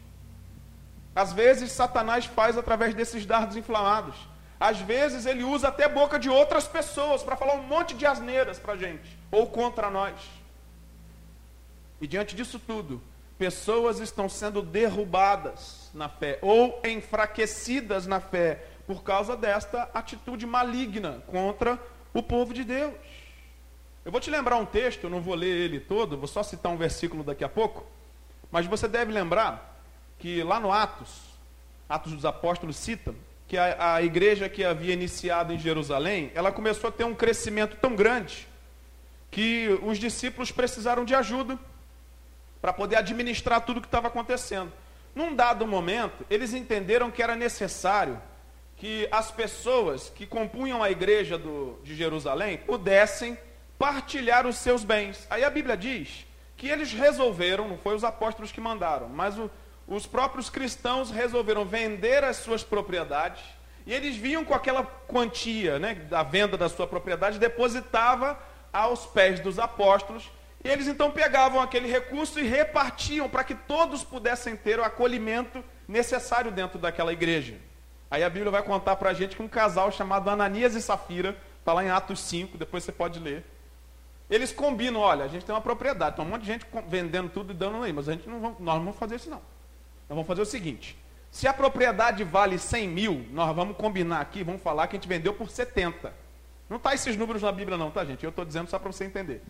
Às 1.15 1.31
vezes, 1.31 1.71
Satanás 1.71 2.25
faz 2.25 2.57
através 2.57 2.93
desses 2.93 3.25
dardos 3.25 3.55
inflamados. 3.55 4.17
Às 4.59 4.81
vezes, 4.81 5.25
ele 5.25 5.45
usa 5.45 5.69
até 5.69 5.87
boca 5.87 6.19
de 6.19 6.29
outras 6.29 6.67
pessoas 6.67 7.23
para 7.23 7.37
falar 7.37 7.53
um 7.53 7.63
monte 7.63 7.95
de 7.95 8.05
asneiras 8.05 8.59
para 8.59 8.73
a 8.73 8.77
gente, 8.77 9.17
ou 9.31 9.47
contra 9.47 9.89
nós. 9.89 10.19
E 12.01 12.05
diante 12.05 12.35
disso 12.35 12.59
tudo, 12.59 13.01
pessoas 13.37 13.99
estão 13.99 14.27
sendo 14.27 14.61
derrubadas 14.61 15.89
na 15.93 16.09
fé, 16.09 16.39
ou 16.41 16.81
enfraquecidas 16.83 18.07
na 18.07 18.19
fé, 18.19 18.65
por 18.85 19.03
causa 19.03 19.35
desta 19.35 19.89
atitude 19.93 20.45
maligna 20.45 21.23
contra 21.27 21.79
o 22.13 22.23
povo 22.23 22.53
de 22.53 22.63
Deus. 22.63 22.93
Eu 24.03 24.11
vou 24.11 24.21
te 24.21 24.29
lembrar 24.29 24.55
um 24.57 24.65
texto, 24.65 25.03
eu 25.03 25.09
não 25.09 25.21
vou 25.21 25.35
ler 25.35 25.47
ele 25.47 25.79
todo, 25.79 26.17
vou 26.17 26.27
só 26.27 26.41
citar 26.41 26.71
um 26.71 26.77
versículo 26.77 27.23
daqui 27.23 27.43
a 27.43 27.49
pouco, 27.49 27.85
mas 28.51 28.65
você 28.65 28.87
deve 28.87 29.11
lembrar 29.11 29.77
que 30.17 30.41
lá 30.43 30.59
no 30.59 30.71
Atos, 30.71 31.09
Atos 31.87 32.13
dos 32.13 32.25
Apóstolos 32.25 32.77
cita 32.77 33.13
que 33.47 33.57
a, 33.57 33.95
a 33.95 34.01
igreja 34.01 34.49
que 34.49 34.63
havia 34.63 34.93
iniciado 34.93 35.53
em 35.53 35.59
Jerusalém, 35.59 36.31
ela 36.35 36.51
começou 36.51 36.89
a 36.89 36.91
ter 36.91 37.05
um 37.05 37.15
crescimento 37.15 37.77
tão 37.77 37.95
grande 37.95 38.47
que 39.31 39.79
os 39.83 39.97
discípulos 39.97 40.51
precisaram 40.51 41.05
de 41.05 41.15
ajuda 41.15 41.57
para 42.61 42.73
poder 42.73 42.97
administrar 42.97 43.61
tudo 43.61 43.77
o 43.77 43.81
que 43.81 43.87
estava 43.87 44.07
acontecendo. 44.07 44.71
Num 45.15 45.35
dado 45.35 45.65
momento, 45.65 46.25
eles 46.29 46.53
entenderam 46.53 47.09
que 47.09 47.23
era 47.23 47.35
necessário 47.35 48.21
que 48.75 49.07
as 49.11 49.31
pessoas 49.31 50.09
que 50.09 50.27
compunham 50.27 50.83
a 50.83 50.91
igreja 50.91 51.37
do, 51.37 51.79
de 51.83 51.95
Jerusalém 51.95 52.57
pudessem 52.57 53.37
partilhar 53.79 54.45
os 54.45 54.57
seus 54.57 54.83
bens. 54.83 55.25
Aí 55.29 55.43
a 55.43 55.49
Bíblia 55.49 55.75
diz 55.75 56.25
que 56.55 56.67
eles 56.67 56.91
resolveram, 56.91 57.67
não 57.67 57.77
foi 57.77 57.95
os 57.95 58.03
apóstolos 58.03 58.51
que 58.51 58.61
mandaram, 58.61 59.09
mas 59.09 59.37
o, 59.37 59.49
os 59.87 60.05
próprios 60.05 60.49
cristãos 60.49 61.09
resolveram 61.09 61.65
vender 61.65 62.23
as 62.23 62.37
suas 62.37 62.63
propriedades 62.63 63.43
e 63.85 63.93
eles 63.93 64.15
vinham 64.15 64.43
com 64.43 64.53
aquela 64.53 64.83
quantia 64.83 65.79
né, 65.79 65.95
da 65.95 66.21
venda 66.21 66.57
da 66.57 66.67
sua 66.67 66.85
propriedade, 66.85 67.39
depositava 67.39 68.37
aos 68.71 69.05
pés 69.05 69.39
dos 69.39 69.57
apóstolos 69.57 70.29
e 70.67 70.69
eles 70.69 70.87
então 70.87 71.09
pegavam 71.09 71.61
aquele 71.61 71.87
recurso 71.87 72.41
e 72.41 72.43
repartiam 72.43 73.29
para 73.29 73.41
que 73.41 73.55
todos 73.55 74.03
pudessem 74.03 74.53
ter 74.53 74.79
o 74.79 74.83
acolhimento 74.83 75.63
necessário 75.87 76.51
dentro 76.51 76.77
daquela 76.77 77.13
igreja. 77.13 77.55
Aí 78.11 78.21
a 78.21 78.29
Bíblia 78.29 78.51
vai 78.51 78.61
contar 78.61 78.97
para 78.97 79.11
a 79.11 79.13
gente 79.13 79.33
que 79.33 79.41
um 79.41 79.47
casal 79.47 79.93
chamado 79.93 80.29
Ananias 80.29 80.75
e 80.75 80.81
Safira, 80.81 81.37
está 81.59 81.71
lá 81.71 81.85
em 81.85 81.89
Atos 81.89 82.19
5, 82.19 82.57
depois 82.57 82.83
você 82.83 82.91
pode 82.91 83.17
ler. 83.17 83.45
Eles 84.29 84.51
combinam, 84.51 84.99
olha, 84.99 85.23
a 85.23 85.29
gente 85.29 85.45
tem 85.45 85.55
uma 85.55 85.61
propriedade, 85.61 86.17
tem 86.17 86.25
um 86.25 86.27
monte 86.27 86.41
de 86.41 86.47
gente 86.47 86.65
vendendo 86.89 87.29
tudo 87.29 87.53
e 87.53 87.55
dando 87.55 87.81
aí, 87.81 87.93
mas 87.93 88.09
a 88.09 88.11
gente 88.11 88.27
não 88.27 88.41
vamos, 88.41 88.59
nós 88.59 88.75
não 88.75 88.83
vamos 88.83 88.99
fazer 88.99 89.15
isso 89.15 89.29
não. 89.29 89.37
Nós 89.39 90.09
vamos 90.09 90.27
fazer 90.27 90.41
o 90.41 90.45
seguinte, 90.45 90.97
se 91.31 91.47
a 91.47 91.53
propriedade 91.53 92.25
vale 92.25 92.57
100 92.57 92.87
mil, 92.89 93.25
nós 93.31 93.55
vamos 93.55 93.77
combinar 93.77 94.19
aqui, 94.19 94.43
vamos 94.43 94.61
falar 94.61 94.87
que 94.87 94.97
a 94.97 94.99
gente 94.99 95.07
vendeu 95.07 95.33
por 95.33 95.49
70. 95.49 96.13
Não 96.69 96.75
está 96.75 96.93
esses 96.93 97.15
números 97.15 97.41
na 97.41 97.53
Bíblia 97.53 97.77
não, 97.77 97.89
tá 97.89 98.03
gente? 98.03 98.25
Eu 98.25 98.31
estou 98.31 98.43
dizendo 98.43 98.69
só 98.69 98.77
para 98.77 98.91
você 98.91 99.05
entender. 99.05 99.41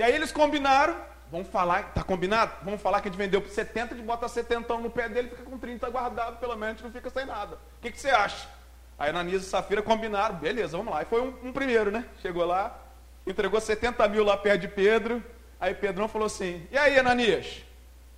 E 0.00 0.02
aí 0.02 0.14
eles 0.14 0.32
combinaram, 0.32 0.96
vamos 1.30 1.48
falar, 1.48 1.92
tá 1.92 2.02
combinado? 2.02 2.52
Vamos 2.62 2.80
falar 2.80 3.02
que 3.02 3.08
a 3.08 3.10
gente 3.10 3.18
vendeu 3.18 3.42
por 3.42 3.50
70, 3.50 3.94
de 3.94 4.00
bota 4.00 4.26
70 4.28 4.78
no 4.78 4.88
pé 4.88 5.10
dele, 5.10 5.28
fica 5.28 5.42
com 5.42 5.58
30 5.58 5.90
guardado, 5.90 6.38
pelo 6.38 6.56
menos 6.56 6.80
não 6.80 6.90
fica 6.90 7.10
sem 7.10 7.26
nada. 7.26 7.56
O 7.56 7.82
que, 7.82 7.92
que 7.92 8.00
você 8.00 8.08
acha? 8.08 8.48
Aí 8.98 9.10
Ananias 9.10 9.42
e 9.42 9.44
Safira 9.44 9.82
combinaram, 9.82 10.36
beleza, 10.36 10.74
vamos 10.74 10.94
lá. 10.94 11.02
E 11.02 11.04
foi 11.04 11.20
um, 11.20 11.34
um, 11.48 11.52
primeiro, 11.52 11.90
né? 11.90 12.06
Chegou 12.22 12.46
lá, 12.46 12.80
entregou 13.26 13.60
70 13.60 14.08
mil 14.08 14.24
lá 14.24 14.38
perto 14.38 14.62
de 14.62 14.68
Pedro. 14.68 15.22
Aí 15.60 15.74
Pedrão 15.74 16.08
falou 16.08 16.24
assim: 16.24 16.66
E 16.72 16.78
aí, 16.78 16.98
Ananias? 16.98 17.62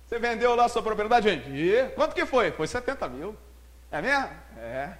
Você 0.07 0.17
vendeu 0.19 0.55
lá 0.55 0.63
a 0.63 0.69
sua 0.69 0.81
propriedade? 0.81 1.27
E 1.27 1.91
quanto 1.95 2.15
que 2.15 2.25
foi? 2.25 2.51
Foi 2.51 2.65
70 2.65 3.09
mil. 3.09 3.35
É 3.91 4.01
mesmo? 4.01 4.29
É. 4.57 4.93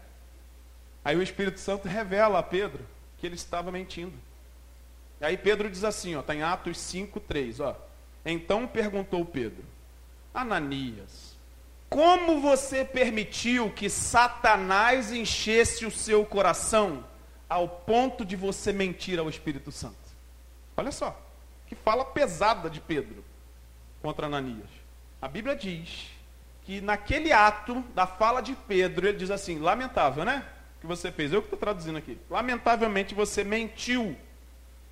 Aí 1.06 1.16
o 1.16 1.24
Espírito 1.24 1.62
Santo 1.62 1.88
revela 1.88 2.40
a 2.40 2.44
Pedro 2.44 2.86
que 3.20 3.25
ele 3.25 3.36
estava 3.36 3.72
mentindo. 3.72 4.33
E 5.24 5.25
aí 5.25 5.38
Pedro 5.38 5.70
diz 5.70 5.86
assim, 5.86 6.15
ó, 6.15 6.20
está 6.20 6.36
em 6.36 6.44
Atos 6.44 6.77
5, 6.77 7.18
3, 7.22 7.62
ó. 7.62 7.77
Então 8.25 8.68
perguntou 8.68 9.24
Pedro, 9.24 9.63
Ananias, 10.34 11.38
como 11.89 12.42
você 12.42 12.84
permitiu 12.84 13.70
que 13.70 13.89
Satanás 13.89 15.13
enchesse 15.13 15.86
o 15.86 15.92
seu 15.92 16.25
coração 16.25 17.06
ao 17.48 17.70
ponto 17.70 18.25
de 18.25 18.36
você 18.36 18.74
mentir 18.74 19.18
ao 19.18 19.30
Espírito 19.30 19.72
Santo? 19.72 19.96
Olha 20.75 20.92
só, 20.92 21.18
que 21.68 21.75
fala 21.75 22.03
pesada 22.03 22.70
de 22.70 22.82
Pedro 22.82 23.24
contra 24.01 24.25
Ananias. 24.25 24.70
A 25.22 25.30
Bíblia 25.30 25.56
diz 25.56 26.10
que 26.63 26.82
naquele 26.82 27.32
ato 27.32 27.80
da 27.96 28.06
fala 28.06 28.42
de 28.42 28.56
Pedro, 28.68 29.08
ele 29.08 29.20
diz 29.20 29.32
assim: 29.32 29.58
lamentável, 29.60 30.25
né? 30.25 30.46
Que 30.82 30.86
você 30.86 31.13
fez. 31.13 31.32
Eu 31.32 31.42
que 31.42 31.46
estou 31.46 31.60
traduzindo 31.60 31.98
aqui. 31.98 32.20
Lamentavelmente 32.30 33.15
você 33.15 33.42
mentiu. 33.42 34.18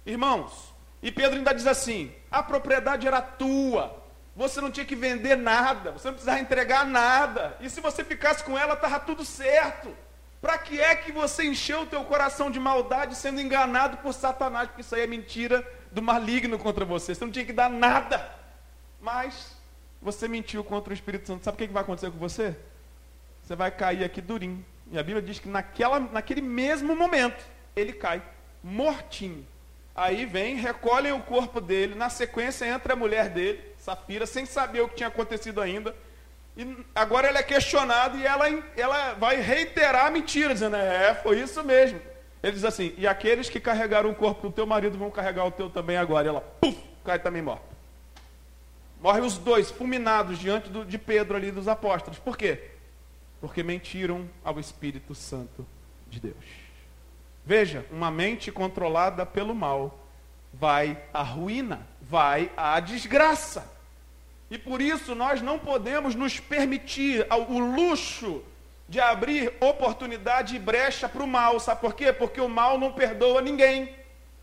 Irmãos, 0.06 0.74
e 1.02 1.12
Pedro 1.12 1.38
ainda 1.38 1.54
diz 1.54 1.68
assim: 1.68 2.14
a 2.30 2.42
propriedade 2.44 3.08
era 3.08 3.22
tua, 3.22 4.04
você 4.36 4.62
não 4.62 4.72
tinha 4.72 4.86
que 4.86 4.96
vender 4.96 5.36
nada, 5.36 5.92
você 5.92 6.08
não 6.08 6.14
precisava 6.14 6.40
entregar 6.40 6.86
nada, 6.86 7.58
e 7.60 7.70
se 7.70 7.82
você 7.82 8.04
ficasse 8.04 8.44
com 8.44 8.58
ela, 8.58 8.74
estava 8.74 9.00
tudo 9.00 9.26
certo. 9.26 9.96
Para 10.42 10.58
que 10.58 10.82
é 10.82 10.96
que 10.96 11.12
você 11.12 11.44
encheu 11.44 11.82
o 11.82 11.86
teu 11.86 12.04
coração 12.04 12.50
de 12.50 12.60
maldade 12.60 13.16
sendo 13.16 13.40
enganado 13.40 13.98
por 13.98 14.12
Satanás? 14.12 14.68
Porque 14.68 14.82
isso 14.82 14.96
aí 14.96 15.02
é 15.02 15.08
mentira 15.08 15.64
do 15.92 16.02
maligno 16.02 16.58
contra 16.58 16.84
você. 16.84 17.14
Você 17.14 17.24
não 17.24 17.32
tinha 17.32 17.46
que 17.46 17.54
dar 17.54 17.70
nada. 17.70 18.28
Mas 19.00 19.56
você 20.02 20.28
mentiu 20.28 20.64
contra 20.64 20.90
o 20.90 20.94
Espírito 20.96 21.28
Santo. 21.28 21.44
Sabe 21.44 21.56
o 21.56 21.68
que 21.68 21.72
vai 21.72 21.84
acontecer 21.84 22.10
com 22.10 22.18
você? 22.18 22.58
Você 23.44 23.56
vai 23.56 23.70
cair 23.70 24.04
aqui 24.04 24.20
durinho. 24.20 24.66
E 24.92 24.98
a 24.98 25.04
Bíblia 25.04 25.22
diz 25.22 25.38
que 25.38 25.48
naquela, 25.48 26.00
naquele 26.00 26.42
mesmo 26.42 26.96
momento 26.96 27.46
ele 27.76 27.94
cai, 27.94 28.22
mortinho. 28.64 29.46
Aí 29.96 30.26
vem, 30.26 30.56
recolhem 30.56 31.12
o 31.12 31.22
corpo 31.22 31.60
dele, 31.60 31.96
na 31.96 32.10
sequência 32.10 32.66
entra 32.66 32.94
a 32.94 32.96
mulher 32.96 33.30
dele, 33.30 33.62
Safira, 33.78 34.26
sem 34.26 34.46
saber 34.46 34.82
o 34.82 34.88
que 34.88 34.96
tinha 34.96 35.10
acontecido 35.10 35.60
ainda. 35.60 35.96
E 36.56 36.78
agora 36.94 37.28
ele 37.28 37.38
é 37.38 37.44
questionado 37.44 38.18
e 38.18 38.26
ela, 38.26 38.48
ela 38.76 39.14
vai 39.14 39.38
reiterar 39.42 40.06
a 40.06 40.12
mentira, 40.12 40.54
dizendo: 40.54 40.76
É, 40.76 41.16
foi 41.16 41.40
isso 41.40 41.64
mesmo. 41.64 42.00
Ele 42.44 42.54
diz 42.54 42.64
assim: 42.64 42.94
E 42.98 43.08
aqueles 43.08 43.50
que 43.50 43.60
carregaram 43.60 44.10
o 44.10 44.16
corpo 44.16 44.48
do 44.48 44.54
teu 44.54 44.66
marido 44.66 44.98
vão 44.98 45.12
carregar 45.12 45.46
o 45.46 45.52
teu 45.52 45.70
também 45.70 45.98
agora. 45.98 46.28
E 46.28 46.30
ela, 46.30 46.42
puf, 46.42 46.78
cai 47.04 47.20
também 47.20 47.42
morta. 47.42 47.72
Morrem 49.02 49.24
os 49.24 49.38
dois, 49.38 49.72
fulminados 49.72 50.38
diante 50.38 50.70
do, 50.70 50.86
de 50.86 50.98
Pedro 50.98 51.36
ali 51.36 51.52
dos 51.52 51.68
apóstolos. 51.68 52.20
Por 52.20 52.38
quê? 52.38 52.72
Porque 53.40 53.64
mentiram 53.64 54.30
ao 54.44 54.60
Espírito 54.60 55.16
Santo 55.16 55.66
de 56.08 56.20
Deus. 56.20 56.36
Veja, 57.46 57.86
uma 57.92 58.12
mente 58.12 58.52
controlada 58.52 59.26
pelo 59.26 59.56
mal 59.56 60.00
vai 60.54 60.98
à 61.14 61.24
ruína, 61.24 61.88
vai 62.02 62.52
à 62.56 62.80
desgraça. 62.80 63.70
E 64.50 64.58
por 64.58 64.82
isso 64.82 65.16
nós 65.16 65.42
não 65.42 65.58
podemos 65.58 66.14
nos 66.14 66.40
permitir 66.40 67.26
o 67.50 67.60
luxo 67.60 68.44
de 68.88 69.00
abrir 69.00 69.54
oportunidade 69.62 70.56
e 70.56 70.60
brecha 70.60 71.08
para 71.08 71.24
o 71.24 71.28
mal. 71.28 71.60
Sabe 71.60 71.80
por 71.80 71.94
quê? 71.94 72.12
Porque 72.12 72.42
o 72.42 72.50
mal 72.50 72.78
não 72.78 72.92
perdoa 72.92 73.42
ninguém. 73.42 73.96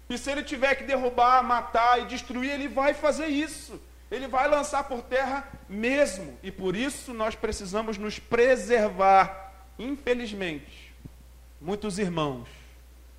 E 0.08 0.16
se 0.16 0.30
ele 0.30 0.42
tiver 0.42 0.74
que 0.74 0.84
derrubar, 0.84 1.42
matar 1.44 2.00
e 2.00 2.06
destruir, 2.06 2.50
ele 2.52 2.66
vai 2.66 2.94
fazer 2.94 3.26
isso. 3.26 3.78
Ele 4.10 4.26
vai 4.26 4.48
lançar 4.48 4.84
por 4.84 5.02
terra 5.02 5.46
mesmo. 5.68 6.38
E 6.42 6.50
por 6.50 6.74
isso 6.74 7.12
nós 7.12 7.34
precisamos 7.34 7.98
nos 7.98 8.18
preservar. 8.18 9.52
Infelizmente, 9.78 10.94
muitos 11.60 11.98
irmãos 11.98 12.57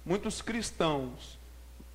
muitos 0.06 0.42
cristãos 0.42 1.38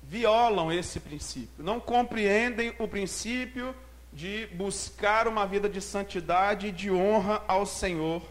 violam 0.03 0.71
esse 0.71 0.99
princípio, 0.99 1.63
não 1.63 1.79
compreendem 1.79 2.73
o 2.77 2.87
princípio 2.87 3.75
de 4.13 4.47
buscar 4.53 5.27
uma 5.27 5.45
vida 5.45 5.67
de 5.67 5.81
santidade 5.81 6.67
e 6.67 6.71
de 6.71 6.91
honra 6.91 7.43
ao 7.47 7.65
Senhor 7.65 8.21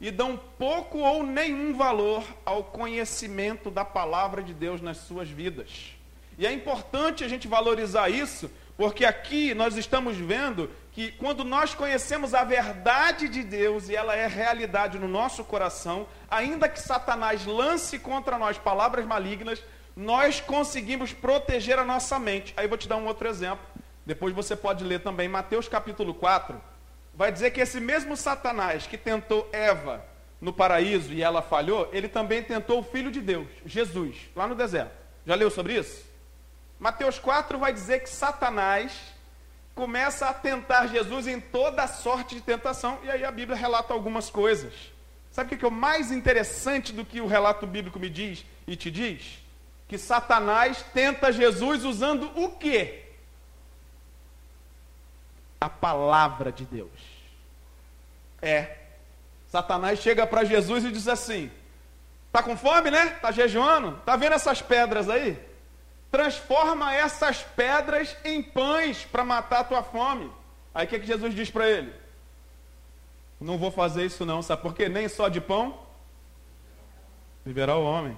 e 0.00 0.10
dão 0.10 0.38
pouco 0.58 0.98
ou 0.98 1.22
nenhum 1.22 1.74
valor 1.74 2.24
ao 2.44 2.62
conhecimento 2.62 3.70
da 3.70 3.84
palavra 3.84 4.42
de 4.42 4.52
Deus 4.52 4.80
nas 4.80 4.98
suas 4.98 5.28
vidas. 5.28 5.96
E 6.36 6.46
é 6.46 6.52
importante 6.52 7.24
a 7.24 7.28
gente 7.28 7.48
valorizar 7.48 8.08
isso, 8.08 8.50
porque 8.76 9.04
aqui 9.04 9.54
nós 9.54 9.76
estamos 9.76 10.16
vendo 10.16 10.68
que 10.94 11.10
quando 11.10 11.42
nós 11.42 11.74
conhecemos 11.74 12.34
a 12.34 12.44
verdade 12.44 13.28
de 13.28 13.42
Deus 13.42 13.88
e 13.88 13.96
ela 13.96 14.14
é 14.14 14.28
realidade 14.28 14.96
no 14.96 15.08
nosso 15.08 15.42
coração, 15.42 16.06
ainda 16.30 16.68
que 16.68 16.80
Satanás 16.80 17.44
lance 17.44 17.98
contra 17.98 18.38
nós 18.38 18.58
palavras 18.58 19.04
malignas, 19.04 19.60
nós 19.96 20.40
conseguimos 20.40 21.12
proteger 21.12 21.80
a 21.80 21.84
nossa 21.84 22.16
mente. 22.16 22.54
Aí 22.56 22.68
vou 22.68 22.78
te 22.78 22.88
dar 22.88 22.96
um 22.96 23.06
outro 23.06 23.26
exemplo. 23.26 23.66
Depois 24.06 24.32
você 24.32 24.54
pode 24.54 24.84
ler 24.84 25.00
também 25.00 25.28
Mateus 25.28 25.66
capítulo 25.66 26.14
4. 26.14 26.60
Vai 27.12 27.32
dizer 27.32 27.50
que 27.50 27.60
esse 27.60 27.80
mesmo 27.80 28.16
Satanás 28.16 28.86
que 28.86 28.96
tentou 28.96 29.48
Eva 29.52 30.04
no 30.40 30.52
paraíso 30.52 31.12
e 31.12 31.24
ela 31.24 31.42
falhou, 31.42 31.88
ele 31.92 32.06
também 32.08 32.40
tentou 32.40 32.78
o 32.78 32.84
Filho 32.84 33.10
de 33.10 33.20
Deus, 33.20 33.48
Jesus, 33.66 34.30
lá 34.36 34.46
no 34.46 34.54
deserto. 34.54 34.92
Já 35.26 35.34
leu 35.34 35.50
sobre 35.50 35.76
isso? 35.76 36.04
Mateus 36.78 37.18
4 37.18 37.58
vai 37.58 37.72
dizer 37.72 38.00
que 38.00 38.10
Satanás 38.10 39.13
começa 39.74 40.28
a 40.28 40.34
tentar 40.34 40.86
Jesus 40.86 41.26
em 41.26 41.40
toda 41.40 41.86
sorte 41.86 42.36
de 42.36 42.40
tentação, 42.40 42.98
e 43.02 43.10
aí 43.10 43.24
a 43.24 43.30
Bíblia 43.30 43.56
relata 43.56 43.92
algumas 43.92 44.30
coisas. 44.30 44.72
Sabe 45.30 45.54
o 45.54 45.58
que 45.58 45.64
é 45.64 45.68
o 45.68 45.70
mais 45.70 46.12
interessante 46.12 46.92
do 46.92 47.04
que 47.04 47.20
o 47.20 47.26
relato 47.26 47.66
bíblico 47.66 47.98
me 47.98 48.08
diz 48.08 48.44
e 48.66 48.76
te 48.76 48.90
diz? 48.90 49.40
Que 49.88 49.98
Satanás 49.98 50.84
tenta 50.94 51.32
Jesus 51.32 51.84
usando 51.84 52.30
o 52.40 52.52
quê? 52.52 53.02
A 55.60 55.68
palavra 55.68 56.52
de 56.52 56.64
Deus. 56.64 56.90
É. 58.40 58.76
Satanás 59.48 59.98
chega 59.98 60.26
para 60.26 60.44
Jesus 60.44 60.84
e 60.84 60.92
diz 60.92 61.08
assim: 61.08 61.50
Tá 62.30 62.42
com 62.42 62.56
fome, 62.56 62.90
né? 62.90 63.10
Tá 63.20 63.30
jejuando? 63.32 64.00
Tá 64.04 64.16
vendo 64.16 64.34
essas 64.34 64.62
pedras 64.62 65.08
aí? 65.08 65.38
Transforma 66.14 66.94
essas 66.94 67.42
pedras 67.42 68.16
em 68.24 68.40
pães 68.40 69.04
para 69.04 69.24
matar 69.24 69.58
a 69.58 69.64
tua 69.64 69.82
fome. 69.82 70.30
Aí 70.72 70.86
o 70.86 70.88
que, 70.88 71.00
que 71.00 71.06
Jesus 71.08 71.34
diz 71.34 71.50
para 71.50 71.68
ele? 71.68 71.92
Não 73.40 73.58
vou 73.58 73.72
fazer 73.72 74.04
isso 74.04 74.24
não, 74.24 74.40
sabe 74.40 74.62
por 74.62 74.74
quê? 74.74 74.88
Nem 74.88 75.08
só 75.08 75.28
de 75.28 75.40
pão 75.40 75.76
viverá 77.44 77.74
o 77.74 77.82
homem. 77.82 78.16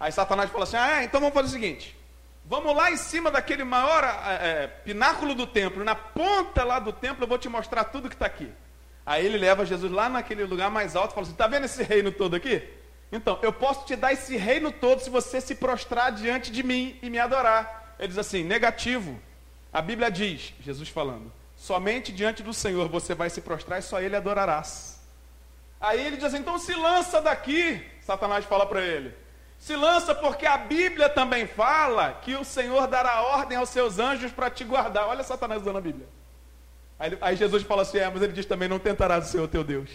Aí 0.00 0.10
Satanás 0.10 0.50
fala 0.50 0.64
assim: 0.64 0.76
ah, 0.78 1.00
é, 1.00 1.04
então 1.04 1.20
vamos 1.20 1.32
fazer 1.32 1.46
o 1.46 1.52
seguinte. 1.52 1.96
Vamos 2.44 2.74
lá 2.74 2.90
em 2.90 2.96
cima 2.96 3.30
daquele 3.30 3.62
maior 3.62 4.02
é, 4.02 4.66
pináculo 4.66 5.32
do 5.32 5.46
templo, 5.46 5.84
na 5.84 5.94
ponta 5.94 6.64
lá 6.64 6.80
do 6.80 6.92
templo, 6.92 7.22
eu 7.22 7.28
vou 7.28 7.38
te 7.38 7.48
mostrar 7.48 7.84
tudo 7.84 8.08
que 8.08 8.16
está 8.16 8.26
aqui. 8.26 8.50
Aí 9.06 9.24
ele 9.24 9.38
leva 9.38 9.64
Jesus 9.64 9.92
lá 9.92 10.08
naquele 10.08 10.42
lugar 10.42 10.72
mais 10.72 10.96
alto 10.96 11.12
e 11.12 11.14
fala 11.14 11.22
assim: 11.22 11.34
está 11.34 11.46
vendo 11.46 11.66
esse 11.66 11.84
reino 11.84 12.10
todo 12.10 12.34
aqui? 12.34 12.68
Então, 13.10 13.38
eu 13.42 13.52
posso 13.52 13.86
te 13.86 13.96
dar 13.96 14.12
esse 14.12 14.36
reino 14.36 14.70
todo 14.70 15.00
se 15.00 15.08
você 15.08 15.40
se 15.40 15.54
prostrar 15.54 16.12
diante 16.12 16.52
de 16.52 16.62
mim 16.62 16.98
e 17.02 17.08
me 17.08 17.18
adorar. 17.18 17.94
Ele 17.98 18.08
diz 18.08 18.18
assim: 18.18 18.44
negativo. 18.44 19.18
A 19.72 19.82
Bíblia 19.82 20.10
diz, 20.10 20.54
Jesus 20.60 20.88
falando, 20.88 21.30
somente 21.54 22.10
diante 22.10 22.42
do 22.42 22.54
Senhor 22.54 22.88
você 22.88 23.14
vai 23.14 23.28
se 23.28 23.40
prostrar 23.40 23.78
e 23.78 23.82
só 23.82 24.00
Ele 24.00 24.16
adorarás. 24.16 24.98
Aí 25.80 26.04
ele 26.04 26.16
diz 26.16 26.26
assim: 26.26 26.38
então 26.38 26.58
se 26.58 26.74
lança 26.74 27.20
daqui. 27.20 27.80
Satanás 28.00 28.44
fala 28.44 28.66
para 28.66 28.80
ele: 28.80 29.14
se 29.58 29.76
lança 29.76 30.14
porque 30.14 30.46
a 30.46 30.56
Bíblia 30.56 31.08
também 31.08 31.46
fala 31.46 32.18
que 32.22 32.34
o 32.34 32.44
Senhor 32.44 32.86
dará 32.86 33.22
ordem 33.22 33.56
aos 33.56 33.68
seus 33.68 33.98
anjos 33.98 34.32
para 34.32 34.50
te 34.50 34.64
guardar. 34.64 35.06
Olha 35.06 35.22
Satanás 35.22 35.62
usando 35.62 35.78
a 35.78 35.80
Bíblia. 35.80 36.08
Aí, 36.98 37.16
aí 37.20 37.36
Jesus 37.36 37.62
fala 37.62 37.82
assim: 37.82 37.98
é, 37.98 38.10
mas 38.10 38.22
ele 38.22 38.32
diz 38.32 38.46
também: 38.46 38.68
não 38.68 38.78
tentarás 38.78 39.28
o 39.28 39.30
Senhor 39.30 39.46
teu 39.48 39.62
Deus. 39.62 39.90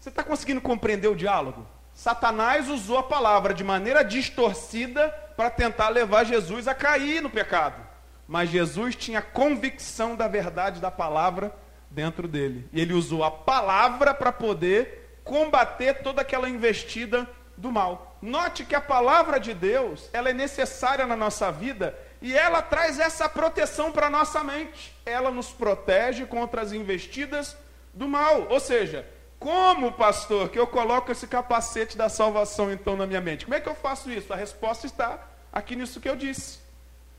Você 0.00 0.08
está 0.08 0.24
conseguindo 0.24 0.62
compreender 0.62 1.08
o 1.08 1.14
diálogo? 1.14 1.66
Satanás 1.92 2.70
usou 2.70 2.96
a 2.96 3.02
palavra 3.02 3.52
de 3.52 3.62
maneira 3.62 4.02
distorcida 4.02 5.10
para 5.36 5.50
tentar 5.50 5.90
levar 5.90 6.24
Jesus 6.24 6.66
a 6.66 6.74
cair 6.74 7.20
no 7.20 7.28
pecado. 7.28 7.86
Mas 8.26 8.48
Jesus 8.48 8.96
tinha 8.96 9.20
convicção 9.20 10.16
da 10.16 10.26
verdade 10.26 10.80
da 10.80 10.90
palavra 10.90 11.54
dentro 11.90 12.26
dele. 12.26 12.66
E 12.72 12.80
ele 12.80 12.94
usou 12.94 13.22
a 13.22 13.30
palavra 13.30 14.14
para 14.14 14.32
poder 14.32 15.20
combater 15.22 16.02
toda 16.02 16.22
aquela 16.22 16.48
investida 16.48 17.28
do 17.54 17.70
mal. 17.70 18.16
Note 18.22 18.64
que 18.64 18.74
a 18.74 18.80
palavra 18.80 19.38
de 19.38 19.52
Deus, 19.52 20.08
ela 20.14 20.30
é 20.30 20.32
necessária 20.32 21.06
na 21.06 21.16
nossa 21.16 21.52
vida 21.52 21.94
e 22.22 22.34
ela 22.34 22.62
traz 22.62 22.98
essa 22.98 23.28
proteção 23.28 23.92
para 23.92 24.08
nossa 24.08 24.42
mente. 24.42 24.96
Ela 25.04 25.30
nos 25.30 25.50
protege 25.50 26.24
contra 26.24 26.62
as 26.62 26.72
investidas 26.72 27.54
do 27.92 28.08
mal. 28.08 28.46
Ou 28.48 28.60
seja, 28.60 29.06
como, 29.40 29.90
pastor, 29.92 30.50
que 30.50 30.58
eu 30.58 30.66
coloco 30.66 31.10
esse 31.10 31.26
capacete 31.26 31.96
da 31.96 32.10
salvação 32.10 32.70
então 32.70 32.94
na 32.94 33.06
minha 33.06 33.22
mente? 33.22 33.46
Como 33.46 33.54
é 33.54 33.60
que 33.60 33.68
eu 33.68 33.74
faço 33.74 34.10
isso? 34.10 34.30
A 34.34 34.36
resposta 34.36 34.86
está 34.86 35.18
aqui 35.50 35.74
nisso 35.74 35.98
que 35.98 36.08
eu 36.08 36.14
disse. 36.14 36.58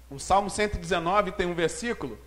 O 0.07 0.19
Salmo 0.19 0.47
119 0.47 1.31
tem 1.31 1.47
um 1.47 1.55
versículo 1.55 2.19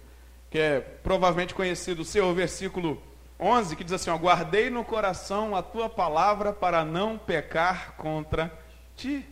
que 0.50 0.58
é 0.58 0.80
provavelmente 0.80 1.54
conhecido, 1.54 2.02
o 2.02 2.04
seu 2.04 2.34
versículo 2.34 3.00
11, 3.38 3.76
que 3.76 3.84
diz 3.84 3.92
assim: 3.92 4.10
ó, 4.10 4.16
Guardei 4.16 4.68
no 4.68 4.84
coração 4.84 5.54
a 5.54 5.62
tua 5.62 5.88
palavra 5.88 6.52
para 6.52 6.84
não 6.84 7.16
pecar 7.16 7.92
contra 7.96 8.52
ti. 8.96 9.24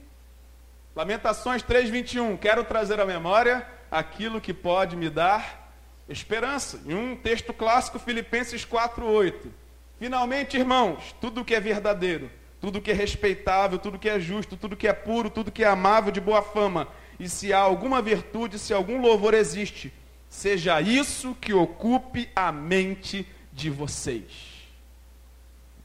Lamentações 0.95 1.63
3:21. 1.63 2.37
Quero 2.39 2.63
trazer 2.63 3.01
à 3.01 3.05
memória 3.05 3.67
aquilo 3.91 4.41
que 4.41 4.55
pode 4.55 4.95
me 4.95 5.11
dar 5.11 5.73
esperança. 6.09 6.81
Em 6.87 6.95
um 6.95 7.17
texto 7.17 7.53
clássico, 7.53 7.99
Filipenses 7.99 8.65
4:8. 8.65 9.62
Finalmente, 10.03 10.57
irmãos, 10.57 11.15
tudo 11.21 11.45
que 11.45 11.55
é 11.55 11.61
verdadeiro, 11.61 12.29
tudo 12.61 12.81
que 12.81 12.91
é 12.91 12.93
respeitável, 12.93 13.79
tudo 13.79 14.01
que 14.01 14.09
é 14.09 14.19
justo, 14.19 14.57
tudo 14.57 14.77
que 14.77 14.89
é 14.89 14.93
puro, 14.93 15.31
tudo 15.31 15.53
que 15.53 15.63
é 15.63 15.69
amável, 15.69 16.11
de 16.11 16.21
boa 16.21 16.43
fama, 16.43 16.89
e 17.21 17.29
se 17.29 17.53
há 17.53 17.61
alguma 17.61 18.03
virtude, 18.03 18.59
se 18.59 18.75
algum 18.75 19.01
louvor 19.01 19.33
existe, 19.33 19.93
seja 20.29 20.81
isso 20.81 21.37
que 21.41 21.53
ocupe 21.55 22.29
a 22.35 22.51
mente 22.51 23.25
de 23.53 23.71
vocês. 23.71 24.67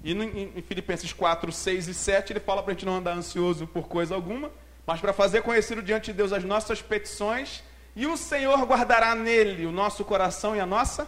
E 0.04 0.14
em 0.14 0.64
Filipenses 0.64 1.14
4, 1.14 1.52
6 1.52 1.88
e 1.88 1.94
7, 1.94 2.34
ele 2.34 2.40
fala 2.40 2.64
para 2.64 2.72
a 2.72 2.74
gente 2.74 2.88
não 2.88 2.96
andar 2.96 3.16
ansioso 3.16 3.68
por 3.68 3.88
coisa 3.88 4.16
alguma, 4.16 4.50
mas 4.88 5.00
para 5.00 5.14
fazer 5.14 5.44
conhecido 5.44 5.84
diante 5.84 6.08
de 6.08 6.18
Deus 6.18 6.34
as 6.34 6.44
nossas 6.44 6.82
petições, 6.82 7.64
e 7.96 8.08
o 8.08 8.18
Senhor 8.18 8.66
guardará 8.66 9.14
nele 9.14 9.68
o 9.68 9.72
nosso 9.72 10.04
coração 10.04 10.56
e 10.56 10.60
a 10.60 10.66
nossa 10.66 11.08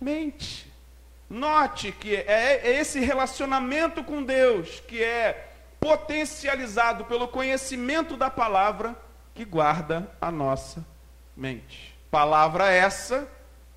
mente. 0.00 0.65
Note 1.28 1.90
que 1.92 2.14
é, 2.14 2.60
é 2.62 2.80
esse 2.80 3.00
relacionamento 3.00 4.04
com 4.04 4.22
Deus 4.22 4.80
que 4.80 5.02
é 5.02 5.48
potencializado 5.80 7.04
pelo 7.04 7.28
conhecimento 7.28 8.16
da 8.16 8.30
palavra 8.30 8.96
que 9.34 9.44
guarda 9.44 10.10
a 10.20 10.30
nossa 10.30 10.84
mente. 11.36 11.96
Palavra 12.10 12.70
essa 12.70 13.28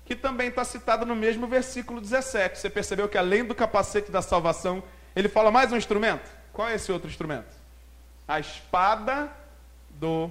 que 0.04 0.16
também 0.16 0.48
está 0.48 0.64
citada 0.64 1.04
no 1.04 1.14
mesmo 1.14 1.46
versículo 1.46 2.00
17. 2.00 2.58
Você 2.58 2.70
percebeu 2.70 3.08
que 3.08 3.18
além 3.18 3.44
do 3.44 3.54
capacete 3.54 4.10
da 4.10 4.22
salvação, 4.22 4.82
ele 5.14 5.28
fala 5.28 5.50
mais 5.50 5.72
um 5.72 5.76
instrumento? 5.76 6.28
Qual 6.52 6.68
é 6.68 6.74
esse 6.74 6.90
outro 6.90 7.08
instrumento? 7.08 7.54
A 8.26 8.40
espada 8.40 9.30
do 9.90 10.30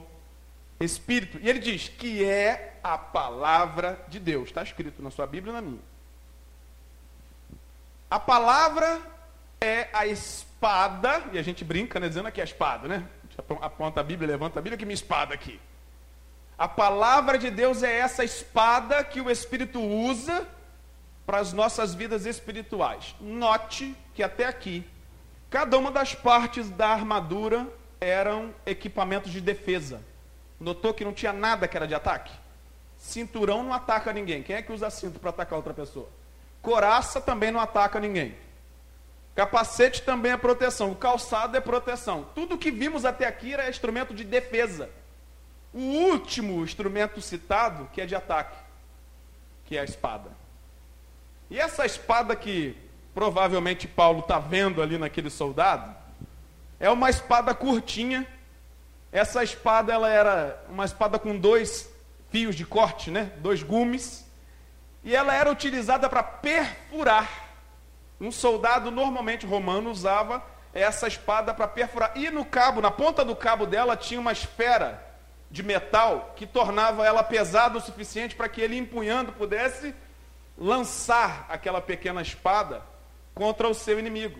Espírito. 0.79 1.37
E 1.41 1.49
ele 1.49 1.59
diz 1.59 1.89
que 1.89 2.25
é 2.25 2.77
a 2.83 2.97
palavra 2.97 3.99
de 4.07 4.19
Deus. 4.19 4.49
Está 4.49 4.63
escrito 4.63 5.01
na 5.01 5.11
sua 5.11 5.27
Bíblia 5.27 5.51
e 5.51 5.55
na 5.55 5.61
minha. 5.61 5.88
A 8.09 8.19
palavra 8.19 8.99
é 9.61 9.87
a 9.93 10.07
espada, 10.07 11.23
e 11.31 11.37
a 11.37 11.41
gente 11.43 11.63
brinca, 11.63 11.99
né, 11.99 12.07
dizendo 12.07 12.31
que 12.31 12.41
é 12.41 12.43
a 12.43 12.45
espada, 12.45 12.87
né? 12.87 13.07
Aponta 13.61 14.01
a 14.01 14.03
Bíblia, 14.03 14.27
levanta 14.27 14.59
a 14.59 14.61
Bíblia, 14.61 14.77
que 14.77 14.85
minha 14.85 14.95
espada 14.95 15.33
aqui. 15.33 15.59
A 16.57 16.67
palavra 16.67 17.37
de 17.37 17.49
Deus 17.49 17.83
é 17.83 17.99
essa 17.99 18.23
espada 18.23 19.03
que 19.03 19.21
o 19.21 19.29
Espírito 19.29 19.79
usa 19.79 20.45
para 21.25 21.37
as 21.37 21.53
nossas 21.53 21.93
vidas 21.93 22.25
espirituais. 22.25 23.15
Note 23.21 23.95
que 24.15 24.23
até 24.23 24.45
aqui, 24.45 24.85
cada 25.49 25.77
uma 25.77 25.91
das 25.91 26.15
partes 26.15 26.69
da 26.69 26.89
armadura 26.89 27.67
eram 28.01 28.53
equipamentos 28.65 29.31
de 29.31 29.39
defesa. 29.39 30.01
Notou 30.59 30.93
que 30.93 31.05
não 31.05 31.13
tinha 31.13 31.31
nada 31.31 31.67
que 31.67 31.77
era 31.77 31.87
de 31.87 31.95
ataque? 31.95 32.33
Cinturão 32.97 33.63
não 33.63 33.73
ataca 33.73 34.11
ninguém. 34.11 34.43
Quem 34.43 34.55
é 34.55 34.61
que 34.61 34.73
usa 34.73 34.89
cinto 34.89 35.19
para 35.19 35.29
atacar 35.29 35.55
outra 35.55 35.73
pessoa? 35.73 36.09
Coraça 36.61 37.21
também 37.21 37.51
não 37.51 37.59
ataca 37.59 37.99
ninguém. 37.99 38.35
Capacete 39.35 40.01
também 40.01 40.33
é 40.33 40.37
proteção. 40.37 40.91
O 40.91 40.95
calçado 40.95 41.55
é 41.55 41.61
proteção. 41.61 42.27
Tudo 42.35 42.57
que 42.57 42.71
vimos 42.71 43.05
até 43.05 43.25
aqui 43.25 43.53
era 43.53 43.69
instrumento 43.69 44.13
de 44.13 44.23
defesa. 44.23 44.89
O 45.73 45.79
último 45.79 46.63
instrumento 46.63 47.21
citado, 47.21 47.89
que 47.93 48.01
é 48.01 48.05
de 48.05 48.15
ataque, 48.15 48.57
que 49.65 49.77
é 49.77 49.81
a 49.81 49.85
espada. 49.85 50.31
E 51.49 51.59
essa 51.59 51.85
espada 51.85 52.35
que 52.35 52.75
provavelmente 53.13 53.87
Paulo 53.87 54.19
está 54.19 54.39
vendo 54.39 54.81
ali 54.81 54.97
naquele 54.97 55.29
soldado, 55.29 55.95
é 56.79 56.89
uma 56.89 57.09
espada 57.09 57.53
curtinha. 57.53 58.27
Essa 59.11 59.43
espada 59.43 59.93
ela 59.93 60.09
era 60.09 60.61
uma 60.69 60.85
espada 60.85 61.17
com 61.17 61.37
dois 61.37 61.89
fios 62.29 62.55
de 62.55 62.65
corte, 62.65 63.09
né? 63.09 63.31
Dois 63.37 63.63
gumes 63.63 64.28
e 65.03 65.15
ela 65.15 65.33
era 65.33 65.51
utilizada 65.51 66.09
para 66.09 66.23
perfurar. 66.23 67.29
Um 68.19 68.31
soldado 68.31 68.91
normalmente 68.91 69.45
romano 69.45 69.89
usava 69.89 70.43
essa 70.73 71.07
espada 71.07 71.53
para 71.53 71.67
perfurar. 71.67 72.11
E 72.15 72.29
no 72.29 72.45
cabo, 72.45 72.81
na 72.81 72.91
ponta 72.91 73.23
do 73.23 73.35
cabo 73.35 73.65
dela, 73.65 73.95
tinha 73.95 74.19
uma 74.19 74.31
esfera 74.31 75.03
de 75.49 75.63
metal 75.63 76.33
que 76.35 76.45
tornava 76.45 77.05
ela 77.05 77.23
pesada 77.23 77.77
o 77.77 77.81
suficiente 77.81 78.35
para 78.35 78.49
que 78.49 78.61
ele, 78.61 78.77
empunhando, 78.77 79.31
pudesse 79.31 79.95
lançar 80.57 81.45
aquela 81.49 81.81
pequena 81.81 82.21
espada 82.21 82.83
contra 83.33 83.67
o 83.67 83.73
seu 83.73 83.97
inimigo. 83.97 84.39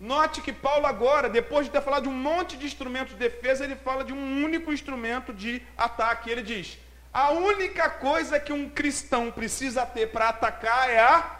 Note 0.00 0.40
que 0.40 0.52
Paulo 0.52 0.86
agora, 0.86 1.28
depois 1.28 1.66
de 1.66 1.72
ter 1.72 1.82
falado 1.82 2.04
de 2.04 2.08
um 2.08 2.12
monte 2.12 2.56
de 2.56 2.64
instrumentos 2.64 3.12
de 3.12 3.18
defesa, 3.18 3.64
ele 3.64 3.76
fala 3.76 4.04
de 4.04 4.12
um 4.12 4.44
único 4.44 4.72
instrumento 4.72 5.34
de 5.34 5.60
ataque. 5.76 6.30
Ele 6.30 6.42
diz: 6.42 6.78
a 7.18 7.30
única 7.32 7.90
coisa 7.90 8.38
que 8.38 8.52
um 8.52 8.70
cristão 8.70 9.28
precisa 9.28 9.84
ter 9.84 10.12
para 10.12 10.28
atacar 10.28 10.88
é 10.88 11.00
a 11.00 11.36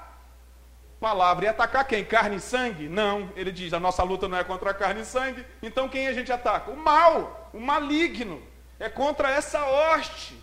palavra. 0.98 1.44
E 1.44 1.48
atacar 1.48 1.86
quem? 1.86 2.04
Carne 2.04 2.36
e 2.36 2.40
sangue? 2.40 2.88
Não. 2.88 3.30
Ele 3.36 3.52
diz: 3.52 3.72
a 3.72 3.78
nossa 3.78 4.02
luta 4.02 4.26
não 4.26 4.36
é 4.36 4.42
contra 4.42 4.72
a 4.72 4.74
carne 4.74 5.02
e 5.02 5.04
sangue. 5.04 5.46
Então 5.62 5.88
quem 5.88 6.08
a 6.08 6.12
gente 6.12 6.32
ataca? 6.32 6.72
O 6.72 6.76
mal, 6.76 7.48
o 7.54 7.60
maligno. 7.60 8.42
É 8.80 8.88
contra 8.88 9.30
essa 9.30 9.64
hoste 9.64 10.36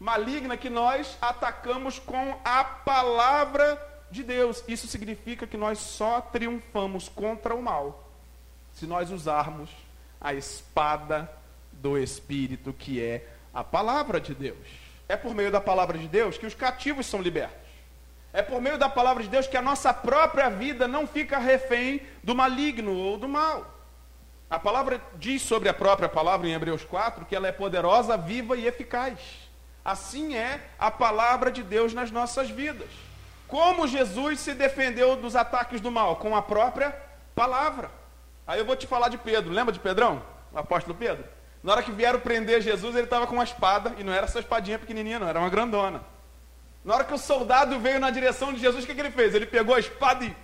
maligna 0.00 0.56
que 0.56 0.70
nós 0.70 1.18
atacamos 1.20 1.98
com 1.98 2.40
a 2.42 2.64
palavra 2.64 3.78
de 4.10 4.22
Deus. 4.22 4.64
Isso 4.66 4.86
significa 4.88 5.46
que 5.46 5.58
nós 5.58 5.78
só 5.80 6.22
triunfamos 6.22 7.10
contra 7.10 7.54
o 7.54 7.62
mal 7.62 8.10
se 8.72 8.86
nós 8.86 9.10
usarmos 9.10 9.68
a 10.18 10.32
espada 10.32 11.30
do 11.72 11.98
Espírito, 11.98 12.72
que 12.72 13.02
é 13.02 13.26
a 13.52 13.62
palavra 13.62 14.20
de 14.20 14.34
Deus. 14.34 14.66
É 15.08 15.16
por 15.16 15.34
meio 15.34 15.50
da 15.50 15.60
palavra 15.60 15.98
de 15.98 16.08
Deus 16.08 16.38
que 16.38 16.46
os 16.46 16.54
cativos 16.54 17.06
são 17.06 17.20
libertos. 17.20 17.56
É 18.32 18.40
por 18.40 18.60
meio 18.62 18.78
da 18.78 18.88
palavra 18.88 19.22
de 19.22 19.28
Deus 19.28 19.46
que 19.46 19.56
a 19.56 19.62
nossa 19.62 19.92
própria 19.92 20.48
vida 20.48 20.88
não 20.88 21.06
fica 21.06 21.38
refém 21.38 22.00
do 22.22 22.34
maligno 22.34 22.96
ou 22.96 23.18
do 23.18 23.28
mal. 23.28 23.78
A 24.48 24.58
palavra 24.58 25.00
diz 25.16 25.42
sobre 25.42 25.68
a 25.68 25.74
própria 25.74 26.08
palavra 26.08 26.48
em 26.48 26.52
Hebreus 26.52 26.84
4 26.84 27.26
que 27.26 27.36
ela 27.36 27.48
é 27.48 27.52
poderosa, 27.52 28.16
viva 28.16 28.56
e 28.56 28.66
eficaz. 28.66 29.18
Assim 29.84 30.34
é 30.34 30.60
a 30.78 30.90
palavra 30.90 31.50
de 31.50 31.62
Deus 31.62 31.92
nas 31.92 32.10
nossas 32.10 32.48
vidas. 32.48 32.88
Como 33.48 33.86
Jesus 33.86 34.40
se 34.40 34.54
defendeu 34.54 35.16
dos 35.16 35.36
ataques 35.36 35.80
do 35.80 35.90
mal? 35.90 36.16
Com 36.16 36.34
a 36.34 36.40
própria 36.40 36.94
palavra. 37.34 37.90
Aí 38.46 38.58
eu 38.58 38.64
vou 38.64 38.76
te 38.76 38.86
falar 38.86 39.08
de 39.08 39.18
Pedro. 39.18 39.52
Lembra 39.52 39.72
de 39.72 39.80
Pedrão? 39.80 40.22
O 40.52 40.58
apóstolo 40.58 40.96
Pedro? 40.96 41.24
Na 41.62 41.72
hora 41.72 41.82
que 41.82 41.92
vieram 41.92 42.18
prender 42.18 42.60
Jesus, 42.60 42.94
ele 42.94 43.04
estava 43.04 43.26
com 43.26 43.34
uma 43.34 43.44
espada, 43.44 43.94
e 43.98 44.02
não 44.02 44.12
era 44.12 44.26
essa 44.26 44.40
espadinha 44.40 44.78
pequenininha, 44.78 45.18
não, 45.18 45.28
era 45.28 45.38
uma 45.38 45.48
grandona. 45.48 46.02
Na 46.84 46.94
hora 46.94 47.04
que 47.04 47.14
o 47.14 47.18
soldado 47.18 47.78
veio 47.78 48.00
na 48.00 48.10
direção 48.10 48.52
de 48.52 48.58
Jesus, 48.58 48.82
o 48.82 48.86
que, 48.86 48.94
que 48.94 49.00
ele 49.00 49.10
fez? 49.10 49.34
Ele 49.34 49.46
pegou 49.46 49.74
a 49.74 49.78
espada 49.78 50.24
e 50.24 50.34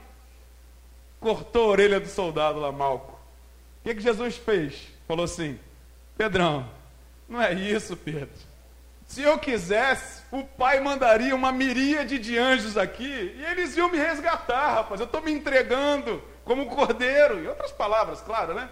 cortou 1.19 1.65
a 1.65 1.73
orelha 1.73 1.99
do 1.99 2.09
soldado 2.09 2.61
lá, 2.61 2.71
Malco. 2.71 3.13
O 3.13 3.89
que, 3.89 3.95
que 3.97 4.01
Jesus 4.01 4.37
fez? 4.37 4.89
Falou 5.09 5.25
assim: 5.25 5.59
Pedrão, 6.17 6.69
não 7.29 7.43
é 7.43 7.53
isso, 7.53 7.97
Pedro. 7.97 8.31
Se 9.09 9.23
eu 9.23 9.39
quisesse, 9.39 10.23
o 10.31 10.45
pai 10.45 10.81
mandaria 10.81 11.35
uma 11.35 11.51
miríade 11.51 12.19
de 12.19 12.39
anjos 12.39 12.77
aqui 12.77 13.35
e 13.37 13.45
eles 13.47 13.77
iam 13.77 13.91
me 13.91 13.99
resgatar, 13.99 14.75
rapaz. 14.75 15.01
Eu 15.01 15.07
estou 15.07 15.23
me 15.23 15.33
entregando 15.33 16.23
como 16.45 16.67
cordeiro. 16.67 17.43
Em 17.43 17.47
outras 17.47 17.73
palavras, 17.73 18.21
claro, 18.21 18.55
né? 18.55 18.69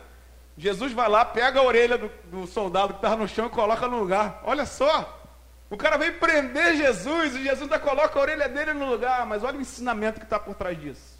Jesus 0.58 0.92
vai 0.92 1.08
lá, 1.08 1.24
pega 1.24 1.60
a 1.60 1.62
orelha 1.62 1.98
do, 1.98 2.10
do 2.24 2.46
soldado 2.46 2.94
que 2.94 2.98
estava 2.98 3.16
no 3.16 3.28
chão 3.28 3.46
e 3.46 3.50
coloca 3.50 3.86
no 3.86 3.98
lugar. 3.98 4.40
Olha 4.44 4.64
só, 4.64 5.22
o 5.68 5.76
cara 5.76 5.98
veio 5.98 6.18
prender 6.18 6.76
Jesus 6.76 7.34
e 7.34 7.42
Jesus 7.42 7.62
ainda 7.62 7.78
coloca 7.78 8.18
a 8.18 8.22
orelha 8.22 8.48
dele 8.48 8.72
no 8.72 8.88
lugar. 8.88 9.26
Mas 9.26 9.44
olha 9.44 9.58
o 9.58 9.60
ensinamento 9.60 10.18
que 10.18 10.26
está 10.26 10.38
por 10.38 10.54
trás 10.54 10.80
disso. 10.80 11.16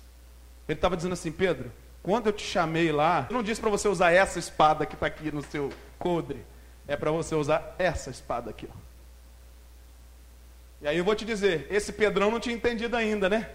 Ele 0.68 0.78
estava 0.78 0.96
dizendo 0.96 1.12
assim, 1.12 1.30
Pedro, 1.30 1.70
quando 2.02 2.28
eu 2.28 2.32
te 2.32 2.44
chamei 2.44 2.90
lá, 2.90 3.26
eu 3.28 3.34
não 3.34 3.42
disse 3.42 3.60
para 3.60 3.68
você 3.68 3.88
usar 3.88 4.12
essa 4.12 4.38
espada 4.38 4.86
que 4.86 4.94
está 4.94 5.06
aqui 5.06 5.30
no 5.30 5.42
seu 5.42 5.70
codre. 5.98 6.44
É 6.88 6.96
para 6.96 7.10
você 7.10 7.34
usar 7.34 7.74
essa 7.78 8.10
espada 8.10 8.50
aqui. 8.50 8.68
Ó. 8.72 8.86
E 10.80 10.88
aí 10.88 10.96
eu 10.96 11.04
vou 11.04 11.14
te 11.14 11.24
dizer, 11.24 11.66
esse 11.70 11.92
Pedrão 11.92 12.30
não 12.30 12.40
tinha 12.40 12.54
entendido 12.54 12.96
ainda, 12.96 13.28
né? 13.28 13.50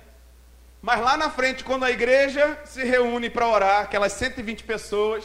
Mas 0.81 0.99
lá 0.99 1.15
na 1.15 1.29
frente, 1.29 1.63
quando 1.63 1.85
a 1.85 1.91
igreja 1.91 2.59
se 2.65 2.83
reúne 2.83 3.29
para 3.29 3.47
orar, 3.47 3.83
aquelas 3.83 4.13
120 4.13 4.63
pessoas, 4.63 5.23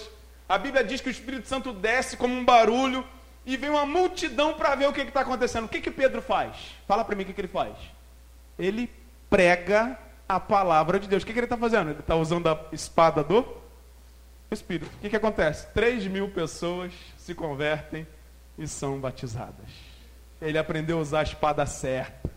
a 0.49 0.59
Bíblia 0.59 0.85
diz 0.85 1.01
que 1.01 1.09
o 1.09 1.11
Espírito 1.11 1.49
Santo 1.49 1.73
desce 1.73 2.17
como 2.17 2.35
um 2.35 2.45
barulho 2.45 3.05
e 3.45 3.57
vem 3.57 3.71
uma 3.71 3.87
multidão 3.87 4.55
para 4.55 4.75
ver 4.75 4.89
o 4.89 4.93
que 4.93 5.01
está 5.01 5.21
acontecendo. 5.21 5.67
O 5.67 5.69
que, 5.69 5.81
que 5.81 5.91
Pedro 5.91 6.23
faz? 6.23 6.57
Fala 6.87 7.05
para 7.05 7.15
mim 7.15 7.23
o 7.23 7.27
que, 7.27 7.33
que 7.33 7.41
ele 7.41 7.49
faz. 7.49 7.77
Ele 8.59 8.91
prega 9.29 9.99
a 10.29 10.41
palavra 10.41 10.99
de 10.99 11.09
Deus. 11.09 11.23
O 11.23 11.27
que, 11.27 11.33
que 11.33 11.39
ele 11.39 11.47
está 11.47 11.57
fazendo? 11.57 11.91
Ele 11.91 12.01
está 12.01 12.17
usando 12.17 12.49
a 12.49 12.61
espada 12.73 13.23
do 13.23 13.47
Espírito. 14.51 14.91
O 14.97 15.01
que, 15.01 15.11
que 15.11 15.17
acontece? 15.17 15.67
3 15.73 16.07
mil 16.07 16.31
pessoas 16.31 16.93
se 17.19 17.35
convertem 17.35 18.07
e 18.59 18.67
são 18.67 18.99
batizadas. 18.99 19.71
Ele 20.41 20.59
aprendeu 20.59 20.99
a 20.99 21.01
usar 21.01 21.21
a 21.21 21.25
espada 21.25 21.67
certa. 21.67 22.36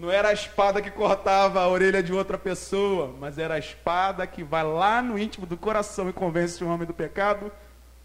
Não 0.00 0.10
era 0.10 0.30
a 0.30 0.32
espada 0.32 0.80
que 0.80 0.90
cortava 0.90 1.60
a 1.60 1.68
orelha 1.68 2.02
de 2.02 2.10
outra 2.10 2.38
pessoa, 2.38 3.14
mas 3.20 3.36
era 3.36 3.56
a 3.56 3.58
espada 3.58 4.26
que 4.26 4.42
vai 4.42 4.64
lá 4.64 5.02
no 5.02 5.18
íntimo 5.18 5.44
do 5.44 5.58
coração 5.58 6.08
e 6.08 6.12
convence 6.12 6.64
o 6.64 6.68
homem 6.68 6.86
do 6.86 6.94
pecado, 6.94 7.52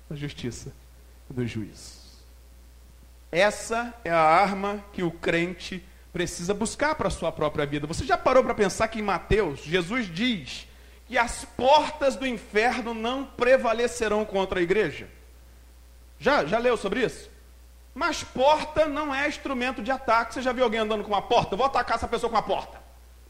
da 0.10 0.14
justiça 0.14 0.74
e 1.30 1.34
do 1.34 1.48
juízo. 1.48 1.94
Essa 3.32 3.94
é 4.04 4.10
a 4.10 4.20
arma 4.20 4.84
que 4.92 5.04
o 5.04 5.12
crente 5.12 5.82
precisa 6.12 6.54
buscar 6.54 6.96
para 6.96 7.08
a 7.08 7.12
sua 7.12 7.32
própria 7.32 7.66
vida. 7.66 7.88
Você 7.88 8.04
já 8.04 8.18
parou 8.18 8.44
para 8.44 8.54
pensar 8.54 8.90
que 8.90 9.00
em 9.00 9.02
Mateus, 9.02 9.62
Jesus 9.62 10.14
diz 10.14 10.68
que 11.08 11.18
as 11.18 11.46
portas 11.46 12.18
do 12.18 12.28
inferno 12.28 12.94
não 12.94 13.24
prevalecerão 13.24 14.26
contra 14.26 14.60
a 14.60 14.64
igreja? 14.64 15.08
Já, 16.20 16.44
já 16.44 16.58
leu 16.58 16.76
sobre 16.76 17.06
isso? 17.06 17.30
Mas 17.96 18.26
porta 18.26 18.86
não 18.88 19.16
é 19.16 19.26
instrumento 19.26 19.82
de 19.82 19.90
ataque. 19.90 20.34
Você 20.34 20.42
já 20.42 20.52
viu 20.52 20.66
alguém 20.66 20.82
andando 20.82 21.02
com 21.02 21.12
uma 21.12 21.22
porta? 21.22 21.54
Eu 21.54 21.58
vou 21.58 21.66
atacar 21.66 21.96
essa 21.96 22.08
pessoa 22.10 22.30
com 22.30 22.36
uma 22.36 22.44
porta. 22.44 22.78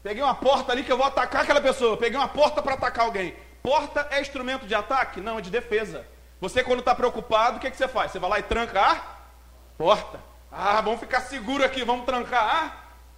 Peguei 0.02 0.20
uma 0.20 0.34
porta 0.34 0.72
ali 0.72 0.82
que 0.82 0.90
eu 0.90 0.96
vou 0.96 1.06
atacar 1.06 1.44
aquela 1.44 1.60
pessoa. 1.60 1.96
Peguei 1.96 2.18
uma 2.18 2.26
porta 2.26 2.60
para 2.60 2.74
atacar 2.74 3.04
alguém. 3.04 3.36
Porta 3.62 4.08
é 4.10 4.20
instrumento 4.20 4.66
de 4.66 4.74
ataque? 4.74 5.20
Não, 5.20 5.38
é 5.38 5.40
de 5.40 5.50
defesa. 5.50 6.04
Você, 6.40 6.64
quando 6.64 6.80
está 6.80 6.96
preocupado, 6.96 7.58
o 7.58 7.60
que, 7.60 7.70
que 7.70 7.76
você 7.76 7.86
faz? 7.86 8.10
Você 8.10 8.18
vai 8.18 8.28
lá 8.28 8.38
e 8.40 8.42
tranca 8.42 8.80
a 8.80 9.00
porta. 9.78 10.20
Ah, 10.50 10.80
vamos 10.80 10.98
ficar 10.98 11.20
seguro 11.20 11.64
aqui, 11.64 11.84
vamos 11.84 12.04
trancar 12.04 12.42
a 12.42 12.72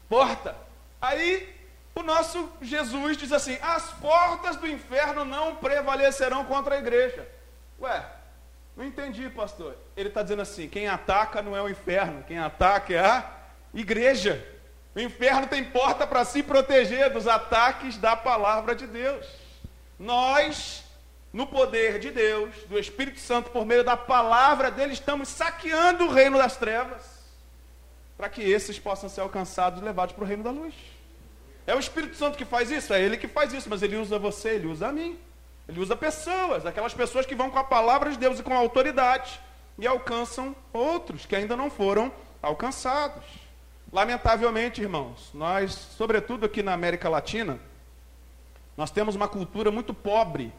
porta. 0.06 0.54
Aí 1.00 1.56
o 1.94 2.02
nosso 2.02 2.50
Jesus 2.60 3.16
diz 3.16 3.32
assim: 3.32 3.58
as 3.62 3.90
portas 3.92 4.56
do 4.56 4.66
inferno 4.66 5.24
não 5.24 5.56
prevalecerão 5.56 6.44
contra 6.44 6.74
a 6.74 6.78
igreja. 6.78 7.26
Ué, 7.80 8.04
não 8.78 8.84
entendi, 8.84 9.28
pastor. 9.28 9.76
Ele 9.96 10.08
está 10.08 10.22
dizendo 10.22 10.42
assim: 10.42 10.68
quem 10.68 10.86
ataca 10.86 11.42
não 11.42 11.56
é 11.56 11.60
o 11.60 11.68
inferno, 11.68 12.22
quem 12.22 12.38
ataca 12.38 12.94
é 12.94 13.00
a 13.00 13.30
igreja. 13.74 14.46
O 14.94 15.00
inferno 15.00 15.48
tem 15.48 15.64
porta 15.64 16.06
para 16.06 16.24
se 16.24 16.44
proteger 16.44 17.10
dos 17.12 17.26
ataques 17.26 17.96
da 17.96 18.16
palavra 18.16 18.76
de 18.76 18.86
Deus. 18.86 19.26
Nós 19.98 20.84
no 21.32 21.46
poder 21.46 21.98
de 21.98 22.10
Deus, 22.10 22.54
do 22.68 22.78
Espírito 22.78 23.20
Santo, 23.20 23.50
por 23.50 23.66
meio 23.66 23.84
da 23.84 23.96
palavra 23.96 24.70
dele, 24.70 24.92
estamos 24.92 25.28
saqueando 25.28 26.06
o 26.06 26.12
reino 26.12 26.38
das 26.38 26.56
trevas, 26.56 27.02
para 28.16 28.28
que 28.28 28.40
esses 28.42 28.78
possam 28.78 29.08
ser 29.08 29.20
alcançados 29.20 29.80
e 29.80 29.84
levados 29.84 30.14
para 30.14 30.24
o 30.24 30.26
reino 30.26 30.42
da 30.42 30.50
luz. 30.50 30.74
É 31.66 31.74
o 31.74 31.78
Espírito 31.78 32.16
Santo 32.16 32.38
que 32.38 32.46
faz 32.46 32.70
isso? 32.70 32.94
É 32.94 33.02
ele 33.02 33.18
que 33.18 33.28
faz 33.28 33.52
isso, 33.52 33.68
mas 33.68 33.82
ele 33.82 33.96
usa 33.96 34.18
você, 34.18 34.50
ele 34.50 34.68
usa 34.68 34.88
a 34.88 34.92
mim. 34.92 35.18
Ele 35.68 35.80
usa 35.80 35.94
pessoas, 35.94 36.64
aquelas 36.64 36.94
pessoas 36.94 37.26
que 37.26 37.34
vão 37.34 37.50
com 37.50 37.58
a 37.58 37.64
palavra 37.64 38.10
de 38.10 38.16
Deus 38.16 38.40
e 38.40 38.42
com 38.42 38.54
a 38.54 38.58
autoridade 38.58 39.38
e 39.78 39.86
alcançam 39.86 40.56
outros 40.72 41.26
que 41.26 41.36
ainda 41.36 41.56
não 41.56 41.70
foram 41.70 42.10
alcançados. 42.40 43.24
Lamentavelmente, 43.92 44.80
irmãos, 44.80 45.30
nós, 45.34 45.72
sobretudo 45.72 46.46
aqui 46.46 46.62
na 46.62 46.72
América 46.72 47.08
Latina, 47.08 47.60
nós 48.76 48.90
temos 48.90 49.14
uma 49.14 49.28
cultura 49.28 49.70
muito 49.70 49.92
pobre 49.92 50.52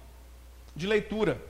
de 0.76 0.86
leitura. 0.86 1.41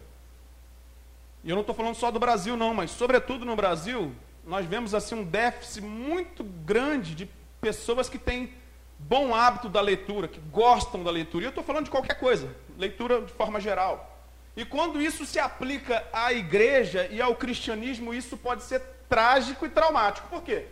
E 1.43 1.50
eu 1.50 1.56
não 1.56 1.62
estou 1.62 1.76
falando 1.76 1.95
só 1.95 2.12
do 2.12 2.19
Brasil, 2.19 2.56
não, 2.56 2.74
mas 2.74 2.91
sobretudo 2.91 3.45
no 3.45 3.56
Brasil, 3.56 4.13
nós 4.45 4.65
vemos 4.65 4.93
assim 4.93 5.15
um 5.15 5.24
déficit 5.24 5.82
muito 5.82 6.43
grande 6.43 7.15
de 7.15 7.30
pessoas 7.62 8.10
que 8.10 8.17
têm 8.17 8.54
bom 9.00 9.34
hábito 9.34 9.70
da 9.70 9.82
leitura, 9.82 10.28
que 10.28 10.40
gostam 10.40 11.04
da 11.04 11.10
leitura. 11.10 11.46
E 11.46 11.48
eu 11.48 11.50
estou 11.50 11.64
falando 11.64 11.86
de 11.86 11.92
qualquer 11.92 12.20
coisa, 12.20 12.54
leitura 12.78 13.22
de 13.22 13.32
forma 13.34 13.60
geral. 13.60 14.20
E 14.56 14.66
quando 14.66 15.02
isso 15.02 15.26
se 15.26 15.40
aplica 15.40 16.06
à 16.12 16.34
igreja 16.34 17.08
e 17.10 17.22
ao 17.22 17.36
cristianismo, 17.36 18.14
isso 18.14 18.38
pode 18.38 18.64
ser 18.64 18.82
trágico 19.08 19.66
e 19.66 19.70
traumático. 19.70 20.28
Por 20.28 20.44
quê? 20.44 20.66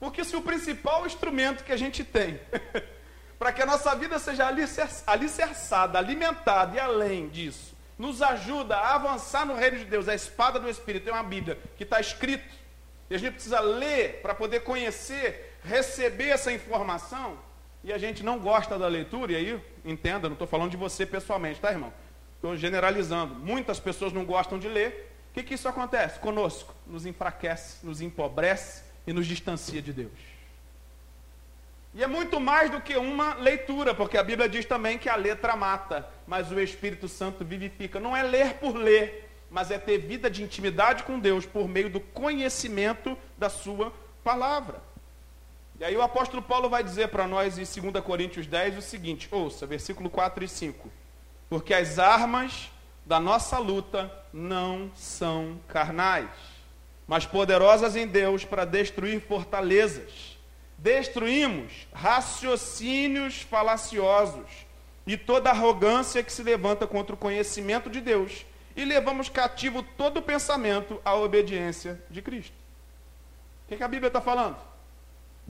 Porque 0.00 0.24
se 0.24 0.34
o 0.34 0.42
principal 0.42 1.06
instrumento 1.06 1.62
que 1.62 1.72
a 1.72 1.76
gente 1.76 2.02
tem 2.02 2.40
para 3.38 3.52
que 3.52 3.62
a 3.62 3.66
nossa 3.66 3.94
vida 3.94 4.18
seja 4.18 4.46
alicerçada, 5.06 5.98
alimentada 5.98 6.76
e 6.76 6.80
além 6.80 7.28
disso, 7.28 7.74
nos 7.98 8.22
ajuda 8.22 8.76
a 8.76 8.94
avançar 8.94 9.46
no 9.46 9.54
reino 9.54 9.78
de 9.78 9.84
Deus. 9.84 10.08
A 10.08 10.14
espada 10.14 10.58
do 10.58 10.68
Espírito 10.68 11.08
é 11.08 11.12
uma 11.12 11.22
Bíblia 11.22 11.58
que 11.76 11.84
está 11.84 12.00
escrito. 12.00 12.54
E 13.08 13.14
a 13.14 13.18
gente 13.18 13.34
precisa 13.34 13.60
ler 13.60 14.20
para 14.22 14.34
poder 14.34 14.60
conhecer, 14.60 15.58
receber 15.62 16.28
essa 16.28 16.50
informação. 16.52 17.38
E 17.84 17.92
a 17.92 17.98
gente 17.98 18.22
não 18.22 18.38
gosta 18.38 18.78
da 18.78 18.88
leitura, 18.88 19.32
e 19.32 19.36
aí, 19.36 19.60
entenda, 19.84 20.26
não 20.26 20.32
estou 20.32 20.48
falando 20.48 20.70
de 20.70 20.76
você 20.76 21.04
pessoalmente, 21.04 21.60
tá, 21.60 21.70
irmão? 21.70 21.92
Estou 22.36 22.56
generalizando. 22.56 23.34
Muitas 23.34 23.78
pessoas 23.78 24.10
não 24.10 24.24
gostam 24.24 24.58
de 24.58 24.68
ler. 24.68 25.14
O 25.30 25.34
que, 25.34 25.42
que 25.42 25.52
isso 25.52 25.68
acontece 25.68 26.18
conosco? 26.18 26.74
Nos 26.86 27.04
enfraquece, 27.04 27.84
nos 27.84 28.00
empobrece 28.00 28.84
e 29.06 29.12
nos 29.12 29.26
distancia 29.26 29.82
de 29.82 29.92
Deus. 29.92 30.12
E 31.92 32.02
é 32.02 32.06
muito 32.06 32.40
mais 32.40 32.70
do 32.70 32.80
que 32.80 32.96
uma 32.96 33.34
leitura, 33.34 33.94
porque 33.94 34.16
a 34.16 34.22
Bíblia 34.22 34.48
diz 34.48 34.64
também 34.64 34.96
que 34.96 35.08
a 35.08 35.14
letra 35.14 35.54
mata, 35.54 36.08
mas 36.26 36.50
o 36.50 36.58
Espírito 36.58 37.06
Santo 37.06 37.44
vivifica. 37.44 38.00
Não 38.00 38.16
é 38.16 38.22
ler 38.22 38.54
por 38.54 38.74
ler, 38.74 39.30
mas 39.50 39.70
é 39.70 39.78
ter 39.78 39.98
vida 39.98 40.30
de 40.30 40.42
intimidade 40.42 41.02
com 41.02 41.18
Deus 41.20 41.44
por 41.44 41.68
meio 41.68 41.90
do 41.90 42.00
conhecimento 42.00 43.16
da 43.36 43.50
Sua 43.50 43.92
palavra. 44.24 44.93
E 45.78 45.84
aí 45.84 45.96
o 45.96 46.02
apóstolo 46.02 46.40
Paulo 46.40 46.68
vai 46.68 46.84
dizer 46.84 47.08
para 47.08 47.26
nós 47.26 47.58
em 47.58 47.90
2 47.90 48.04
Coríntios 48.04 48.46
10 48.46 48.78
o 48.78 48.82
seguinte: 48.82 49.28
ouça, 49.30 49.66
versículo 49.66 50.08
4 50.08 50.44
e 50.44 50.48
5. 50.48 50.90
Porque 51.48 51.74
as 51.74 51.98
armas 51.98 52.70
da 53.04 53.18
nossa 53.18 53.58
luta 53.58 54.10
não 54.32 54.90
são 54.94 55.58
carnais, 55.68 56.30
mas 57.06 57.26
poderosas 57.26 57.96
em 57.96 58.06
Deus 58.06 58.44
para 58.44 58.64
destruir 58.64 59.20
fortalezas. 59.20 60.38
Destruímos 60.78 61.86
raciocínios 61.92 63.42
falaciosos 63.42 64.66
e 65.06 65.16
toda 65.16 65.50
arrogância 65.50 66.22
que 66.22 66.32
se 66.32 66.42
levanta 66.42 66.86
contra 66.86 67.14
o 67.14 67.18
conhecimento 67.18 67.90
de 67.90 68.00
Deus, 68.00 68.44
e 68.76 68.84
levamos 68.84 69.28
cativo 69.28 69.82
todo 69.82 70.22
pensamento 70.22 71.00
à 71.04 71.14
obediência 71.14 72.02
de 72.10 72.22
Cristo. 72.22 72.56
O 73.64 73.68
que, 73.68 73.76
que 73.76 73.82
a 73.82 73.88
Bíblia 73.88 74.08
está 74.08 74.20
falando? 74.20 74.56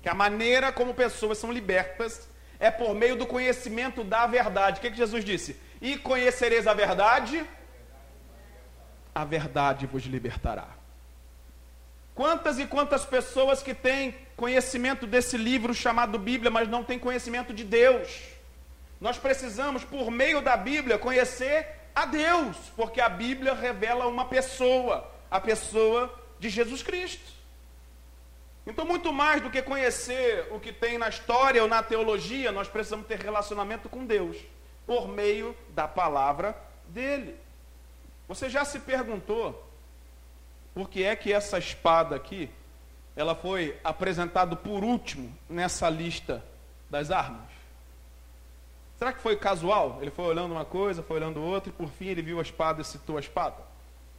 Que 0.04 0.08
a 0.10 0.14
maneira 0.14 0.70
como 0.70 0.92
pessoas 0.92 1.38
são 1.38 1.50
libertas 1.50 2.28
é 2.60 2.70
por 2.70 2.94
meio 2.94 3.16
do 3.16 3.26
conhecimento 3.26 4.04
da 4.04 4.26
verdade. 4.26 4.76
O 4.76 4.82
que, 4.82 4.90
que 4.90 4.98
Jesus 4.98 5.24
disse? 5.24 5.58
E 5.80 5.96
conhecereis 5.96 6.66
a 6.66 6.74
verdade, 6.74 7.42
a 9.14 9.24
verdade 9.24 9.86
vos 9.86 10.02
libertará. 10.02 10.68
Quantas 12.14 12.58
e 12.58 12.66
quantas 12.66 13.06
pessoas 13.06 13.62
que 13.62 13.72
têm 13.72 14.14
conhecimento 14.36 15.06
desse 15.06 15.38
livro 15.38 15.72
chamado 15.72 16.18
Bíblia, 16.18 16.50
mas 16.50 16.68
não 16.68 16.84
têm 16.84 16.98
conhecimento 16.98 17.54
de 17.54 17.64
Deus? 17.64 18.24
Nós 19.00 19.16
precisamos, 19.16 19.84
por 19.84 20.10
meio 20.10 20.42
da 20.42 20.54
Bíblia, 20.54 20.98
conhecer 20.98 21.66
a 21.94 22.04
Deus, 22.04 22.58
porque 22.76 23.00
a 23.00 23.08
Bíblia 23.08 23.54
revela 23.54 24.06
uma 24.06 24.26
pessoa, 24.26 25.10
a 25.30 25.40
pessoa 25.40 26.14
de 26.38 26.50
Jesus 26.50 26.82
Cristo. 26.82 27.43
Então, 28.66 28.86
muito 28.86 29.12
mais 29.12 29.42
do 29.42 29.50
que 29.50 29.60
conhecer 29.60 30.48
o 30.50 30.58
que 30.58 30.72
tem 30.72 30.96
na 30.96 31.08
história 31.08 31.62
ou 31.62 31.68
na 31.68 31.82
teologia, 31.82 32.50
nós 32.50 32.66
precisamos 32.66 33.06
ter 33.06 33.20
relacionamento 33.20 33.88
com 33.88 34.06
Deus, 34.06 34.38
por 34.86 35.06
meio 35.06 35.54
da 35.70 35.86
palavra 35.86 36.56
dele. 36.88 37.36
Você 38.26 38.48
já 38.48 38.64
se 38.64 38.80
perguntou 38.80 39.62
por 40.74 40.88
que 40.88 41.04
é 41.04 41.14
que 41.14 41.32
essa 41.32 41.58
espada 41.58 42.16
aqui, 42.16 42.50
ela 43.14 43.34
foi 43.34 43.78
apresentada 43.84 44.56
por 44.56 44.82
último 44.82 45.36
nessa 45.48 45.88
lista 45.90 46.42
das 46.88 47.10
armas? 47.10 47.52
Será 48.98 49.12
que 49.12 49.20
foi 49.20 49.36
casual? 49.36 49.98
Ele 50.00 50.10
foi 50.10 50.24
olhando 50.24 50.52
uma 50.52 50.64
coisa, 50.64 51.02
foi 51.02 51.16
olhando 51.16 51.42
outra, 51.42 51.68
e 51.68 51.72
por 51.72 51.88
fim 51.90 52.06
ele 52.06 52.22
viu 52.22 52.38
a 52.38 52.42
espada 52.42 52.80
e 52.80 52.84
citou 52.84 53.18
a 53.18 53.20
espada? 53.20 53.56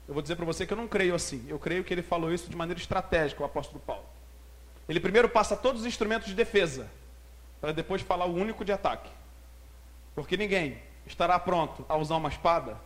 Eu 0.07 0.13
vou 0.13 0.21
dizer 0.21 0.35
para 0.35 0.45
você 0.45 0.67
que 0.67 0.73
eu 0.73 0.77
não 0.77 0.87
creio 0.87 1.15
assim. 1.15 1.43
Eu 1.47 1.57
creio 1.57 1.83
que 1.83 1.91
ele 1.93 2.03
falou 2.03 2.31
isso 2.31 2.49
de 2.49 2.55
maneira 2.55 2.79
estratégica, 2.79 3.41
o 3.41 3.45
apóstolo 3.45 3.79
Paulo. 3.79 4.05
Ele 4.87 4.99
primeiro 4.99 5.27
passa 5.27 5.55
todos 5.55 5.81
os 5.81 5.87
instrumentos 5.87 6.27
de 6.27 6.33
defesa, 6.33 6.87
para 7.59 7.71
depois 7.71 8.01
falar 8.01 8.25
o 8.25 8.35
único 8.35 8.63
de 8.63 8.71
ataque. 8.71 9.09
Porque 10.13 10.37
ninguém 10.37 10.77
estará 11.05 11.37
pronto 11.39 11.85
a 11.89 11.95
usar 11.95 12.15
uma 12.15 12.29
espada 12.29 12.77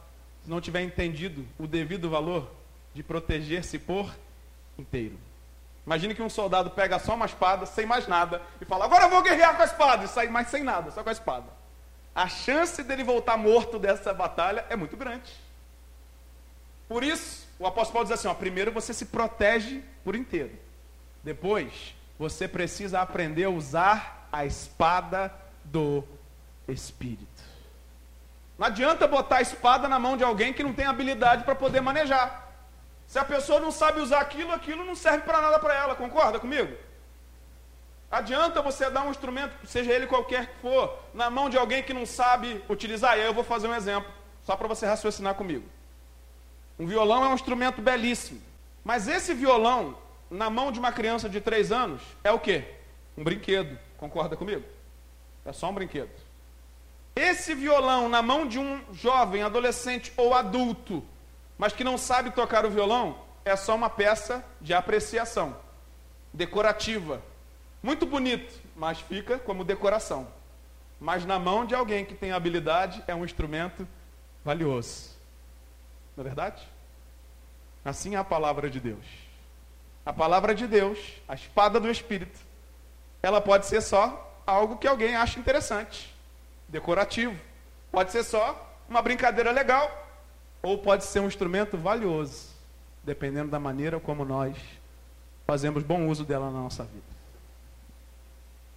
se 0.44 0.50
não 0.50 0.62
tiver 0.62 0.82
entendido 0.82 1.46
o 1.58 1.68
devido 1.68 2.10
valor 2.10 2.50
de 2.94 3.04
proteger-se 3.04 3.78
por 3.78 4.14
inteiro. 4.78 5.20
Imagine 5.86 6.16
que 6.16 6.22
um 6.22 6.30
soldado 6.30 6.70
pega 6.70 7.00
só 7.00 7.16
uma 7.16 7.26
espada, 7.26 7.66
sem 7.66 7.86
mais 7.86 8.08
nada, 8.08 8.42
e 8.62 8.66
fala: 8.66 8.86
Agora 8.86 9.06
eu 9.06 9.10
vou 9.10 9.22
guerrear 9.22 9.56
com 9.56 9.62
a 9.62 9.66
espada, 9.66 10.06
e 10.06 10.08
sai 10.08 10.28
mais 10.28 10.48
sem 10.48 10.64
nada, 10.64 10.92
só 10.92 11.04
com 11.04 11.10
a 11.10 11.14
espada 11.14 11.60
a 12.20 12.28
chance 12.28 12.84
dele 12.84 13.02
voltar 13.02 13.38
morto 13.38 13.80
dessa 13.80 14.14
batalha 14.14 14.66
é 14.70 14.76
muito 14.76 14.98
grande. 14.98 15.32
Por 16.88 17.02
isso, 17.02 17.48
o 17.58 17.66
apóstolo 17.66 17.94
Paulo 17.94 18.10
diz 18.10 18.20
assim: 18.20 18.28
ó, 18.28 18.34
primeiro 18.34 18.74
você 18.74 18.94
se 18.94 19.06
protege 19.06 19.82
por 20.04 20.16
inteiro. 20.16 20.52
Depois, 21.23 21.95
você 22.17 22.47
precisa 22.47 23.01
aprender 23.01 23.45
a 23.45 23.49
usar 23.49 24.27
a 24.32 24.45
espada 24.45 25.34
do 25.63 26.03
Espírito. 26.67 27.27
Não 28.58 28.67
adianta 28.67 29.08
botar 29.08 29.38
a 29.38 29.41
espada 29.41 29.88
na 29.88 29.97
mão 29.97 30.17
de 30.17 30.23
alguém 30.23 30.51
que 30.51 30.63
não 30.63 30.73
tem 30.73 30.86
habilidade 30.86 31.43
para 31.43 31.55
poder 31.55 31.82
manejar. 31.82 32.47
Se 33.08 33.17
a 33.17 33.23
pessoa 33.23 33.60
não 33.60 33.71
sabe 33.71 34.01
usar 34.01 34.19
aquilo, 34.19 34.51
aquilo 34.51 34.84
não 34.84 34.95
serve 34.95 35.21
para 35.21 35.41
nada 35.41 35.58
para 35.60 35.73
ela, 35.73 35.95
concorda 35.95 36.39
comigo? 36.39 36.75
Adianta 38.12 38.62
você 38.62 38.89
dar 38.89 39.03
um 39.03 39.12
instrumento, 39.12 39.55
seja 39.65 39.91
ele 39.91 40.08
qualquer 40.08 40.47
que 40.47 40.62
for, 40.62 40.97
na 41.13 41.29
mão 41.29 41.49
de 41.49 41.58
alguém 41.58 41.84
que 41.84 41.93
não 41.93 42.05
sabe 42.05 42.63
utilizar? 42.67 43.17
E 43.17 43.21
aí 43.21 43.27
eu 43.27 43.34
vou 43.34 43.43
fazer 43.43 43.67
um 43.67 43.73
exemplo, 43.73 44.12
só 44.43 44.55
para 44.55 44.67
você 44.67 44.86
raciocinar 44.86 45.36
comigo. 45.36 45.65
Um 46.77 46.86
violão 46.86 47.23
é 47.23 47.29
um 47.29 47.36
instrumento 47.36 47.82
belíssimo. 47.82 48.41
Mas 48.84 49.08
esse 49.08 49.34
violão, 49.34 49.97
na 50.30 50.50
mão 50.50 50.72
de 50.72 50.80
uma 50.80 50.92
criança 50.92 51.28
de 51.28 51.42
3 51.42 51.72
anos, 51.72 52.02
é 52.24 52.32
o 52.32 52.39
quê? 52.39 52.76
Um 53.18 53.24
brinquedo. 53.24 53.78
Concorda 53.98 54.36
comigo? 54.36 54.63
É 55.46 55.52
só 55.52 55.70
um 55.70 55.74
brinquedo. 55.74 56.12
Esse 57.15 57.54
violão, 57.54 58.08
na 58.08 58.22
mão 58.22 58.48
de 58.48 58.60
um 58.60 58.82
jovem, 58.94 59.42
adolescente 59.42 60.13
ou 60.15 60.34
adulto, 60.34 61.04
mas 61.58 61.74
que 61.74 61.84
não 61.84 61.98
sabe 61.98 62.32
tocar 62.32 62.65
o 62.65 62.70
violão, 62.70 63.20
é 63.44 63.56
só 63.56 63.76
uma 63.76 63.89
peça 63.89 64.46
de 64.62 64.74
apreciação, 64.74 65.58
decorativa, 66.34 67.22
muito 67.82 68.06
bonito, 68.06 68.54
mas 68.76 69.00
fica 69.00 69.38
como 69.39 69.63
decoração. 69.63 70.28
Mas 71.00 71.26
na 71.26 71.39
mão 71.39 71.65
de 71.65 71.74
alguém 71.74 72.06
que 72.06 72.13
tem 72.13 72.32
habilidade 72.32 73.04
é 73.08 73.15
um 73.15 73.26
instrumento 73.26 73.88
valioso. 74.44 75.10
Não 76.15 76.24
é 76.24 76.28
verdade? 76.28 76.68
Assim 77.84 78.15
é 78.15 78.18
a 78.18 78.24
palavra 78.24 78.70
de 78.70 78.80
Deus. 78.80 79.06
A 80.06 80.14
palavra 80.14 80.56
de 80.56 80.66
Deus, 80.66 80.98
a 81.28 81.36
espada 81.36 81.80
do 81.80 81.90
Espírito, 81.90 82.40
ela 83.22 83.42
pode 83.42 83.66
ser 83.66 83.82
só 83.82 84.42
algo 84.46 84.78
que 84.78 84.88
alguém 84.88 85.16
acha 85.16 85.40
interessante, 85.40 86.14
decorativo. 86.68 87.40
Pode 87.92 88.12
ser 88.12 88.24
só 88.24 88.68
uma 88.90 89.02
brincadeira 89.02 89.52
legal, 89.52 90.08
ou 90.62 90.78
pode 90.78 91.06
ser 91.06 91.20
um 91.20 91.28
instrumento 91.28 91.78
valioso, 91.78 92.50
dependendo 93.04 93.52
da 93.52 93.60
maneira 93.60 94.00
como 94.00 94.26
nós 94.26 94.58
fazemos 95.46 95.84
bom 95.84 96.08
uso 96.08 96.24
dela 96.24 96.50
na 96.50 96.60
nossa 96.60 96.84
vida. 96.84 97.20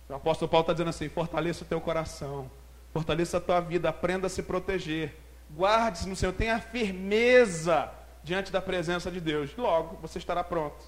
O 0.08 0.14
apóstolo 0.14 0.50
Paulo 0.50 0.64
está 0.64 0.72
dizendo 0.72 0.90
assim: 0.90 1.08
fortaleça 1.08 1.64
o 1.64 1.66
teu 1.66 1.80
coração, 1.80 2.50
fortaleça 2.92 3.38
a 3.38 3.40
tua 3.40 3.60
vida, 3.60 3.88
aprenda 3.88 4.26
a 4.26 4.30
se 4.30 4.42
proteger, 4.42 5.16
guarde-se 5.56 6.08
no 6.08 6.16
Senhor, 6.16 6.32
tenha 6.32 6.60
firmeza 6.60 7.90
diante 8.22 8.52
da 8.52 8.60
presença 8.60 9.10
de 9.10 9.20
Deus. 9.20 9.56
Logo, 9.56 9.96
você 9.96 10.18
estará 10.18 10.44
pronto 10.44 10.84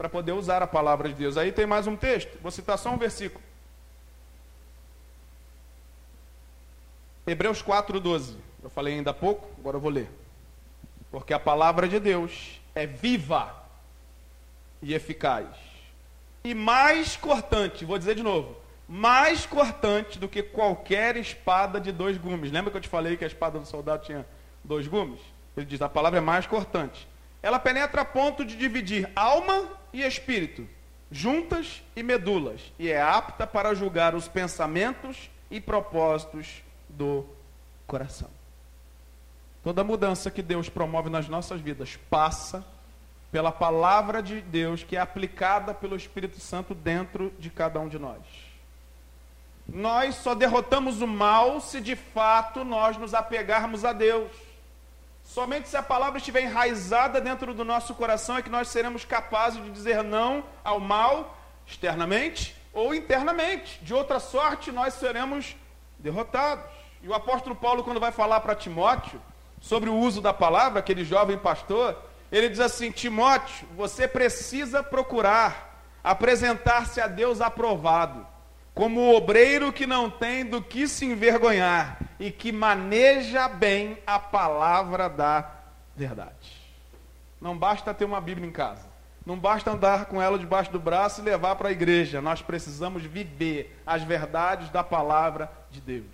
para 0.00 0.08
poder 0.08 0.32
usar 0.32 0.62
a 0.62 0.66
palavra 0.66 1.10
de 1.10 1.14
Deus. 1.14 1.36
Aí 1.36 1.52
tem 1.52 1.66
mais 1.66 1.86
um 1.86 1.94
texto, 1.94 2.38
vou 2.40 2.50
citar 2.50 2.78
só 2.78 2.88
um 2.88 2.96
versículo. 2.96 3.44
Hebreus 7.26 7.62
4,12. 7.62 8.36
Eu 8.62 8.70
falei 8.70 8.94
ainda 8.94 9.10
há 9.10 9.14
pouco, 9.14 9.46
agora 9.58 9.76
eu 9.76 9.80
vou 9.80 9.90
ler. 9.90 10.10
Porque 11.10 11.34
a 11.34 11.38
palavra 11.38 11.86
de 11.86 12.00
Deus 12.00 12.58
é 12.74 12.86
viva 12.86 13.54
e 14.80 14.94
eficaz. 14.94 15.48
E 16.44 16.54
mais 16.54 17.18
cortante, 17.18 17.84
vou 17.84 17.98
dizer 17.98 18.14
de 18.14 18.22
novo, 18.22 18.56
mais 18.88 19.44
cortante 19.44 20.18
do 20.18 20.30
que 20.30 20.42
qualquer 20.42 21.14
espada 21.18 21.78
de 21.78 21.92
dois 21.92 22.16
gumes. 22.16 22.50
Lembra 22.50 22.70
que 22.70 22.78
eu 22.78 22.80
te 22.80 22.88
falei 22.88 23.18
que 23.18 23.24
a 23.24 23.26
espada 23.26 23.58
do 23.58 23.66
soldado 23.66 24.06
tinha 24.06 24.24
dois 24.64 24.88
gumes? 24.88 25.20
Ele 25.54 25.66
diz: 25.66 25.82
a 25.82 25.90
palavra 25.90 26.20
é 26.20 26.22
mais 26.22 26.46
cortante. 26.46 27.06
Ela 27.42 27.58
penetra 27.58 28.02
a 28.02 28.04
ponto 28.04 28.44
de 28.44 28.56
dividir 28.56 29.10
alma 29.16 29.68
e 29.92 30.02
espírito, 30.02 30.68
juntas 31.10 31.82
e 31.96 32.02
medulas, 32.02 32.72
e 32.78 32.90
é 32.90 33.00
apta 33.00 33.46
para 33.46 33.74
julgar 33.74 34.14
os 34.14 34.28
pensamentos 34.28 35.30
e 35.50 35.60
propósitos 35.60 36.62
do 36.88 37.26
coração. 37.86 38.30
Toda 39.62 39.84
mudança 39.84 40.30
que 40.30 40.42
Deus 40.42 40.68
promove 40.68 41.10
nas 41.10 41.28
nossas 41.28 41.60
vidas 41.60 41.98
passa 42.08 42.64
pela 43.30 43.52
palavra 43.52 44.22
de 44.22 44.40
Deus 44.40 44.82
que 44.82 44.96
é 44.96 45.00
aplicada 45.00 45.74
pelo 45.74 45.96
Espírito 45.96 46.40
Santo 46.40 46.74
dentro 46.74 47.32
de 47.38 47.50
cada 47.50 47.78
um 47.78 47.88
de 47.88 47.98
nós. 47.98 48.20
Nós 49.68 50.16
só 50.16 50.34
derrotamos 50.34 51.00
o 51.00 51.06
mal 51.06 51.60
se 51.60 51.80
de 51.80 51.94
fato 51.94 52.64
nós 52.64 52.96
nos 52.96 53.14
apegarmos 53.14 53.84
a 53.84 53.92
Deus. 53.92 54.32
Somente 55.24 55.68
se 55.68 55.76
a 55.76 55.82
palavra 55.82 56.18
estiver 56.18 56.42
enraizada 56.42 57.20
dentro 57.20 57.54
do 57.54 57.64
nosso 57.64 57.94
coração 57.94 58.36
é 58.36 58.42
que 58.42 58.50
nós 58.50 58.68
seremos 58.68 59.04
capazes 59.04 59.62
de 59.62 59.70
dizer 59.70 60.02
não 60.02 60.44
ao 60.64 60.80
mal 60.80 61.38
externamente 61.66 62.56
ou 62.72 62.94
internamente. 62.94 63.78
De 63.82 63.94
outra 63.94 64.18
sorte, 64.18 64.72
nós 64.72 64.94
seremos 64.94 65.56
derrotados. 65.98 66.64
E 67.02 67.08
o 67.08 67.14
apóstolo 67.14 67.54
Paulo, 67.54 67.84
quando 67.84 68.00
vai 68.00 68.12
falar 68.12 68.40
para 68.40 68.54
Timóteo 68.54 69.20
sobre 69.60 69.88
o 69.88 69.94
uso 69.94 70.20
da 70.20 70.32
palavra, 70.32 70.80
aquele 70.80 71.04
jovem 71.04 71.38
pastor, 71.38 71.96
ele 72.30 72.48
diz 72.48 72.60
assim: 72.60 72.90
Timóteo, 72.90 73.66
você 73.76 74.08
precisa 74.08 74.82
procurar 74.82 75.68
apresentar-se 76.02 77.00
a 77.00 77.06
Deus 77.06 77.40
aprovado 77.40 78.26
como 78.74 79.00
o 79.00 79.16
obreiro 79.16 79.72
que 79.72 79.86
não 79.86 80.08
tem 80.08 80.44
do 80.44 80.62
que 80.62 80.86
se 80.86 81.04
envergonhar 81.04 81.98
e 82.18 82.30
que 82.30 82.52
maneja 82.52 83.48
bem 83.48 83.98
a 84.06 84.18
palavra 84.18 85.08
da 85.08 85.50
verdade. 85.96 86.60
Não 87.40 87.56
basta 87.56 87.94
ter 87.94 88.04
uma 88.04 88.20
Bíblia 88.20 88.46
em 88.46 88.52
casa. 88.52 88.88
Não 89.24 89.38
basta 89.38 89.70
andar 89.70 90.06
com 90.06 90.20
ela 90.20 90.38
debaixo 90.38 90.72
do 90.72 90.78
braço 90.78 91.20
e 91.20 91.24
levar 91.24 91.56
para 91.56 91.68
a 91.68 91.72
igreja. 91.72 92.20
Nós 92.20 92.42
precisamos 92.42 93.02
viver 93.02 93.78
as 93.86 94.02
verdades 94.02 94.70
da 94.70 94.82
palavra 94.82 95.50
de 95.70 95.80
Deus. 95.80 96.06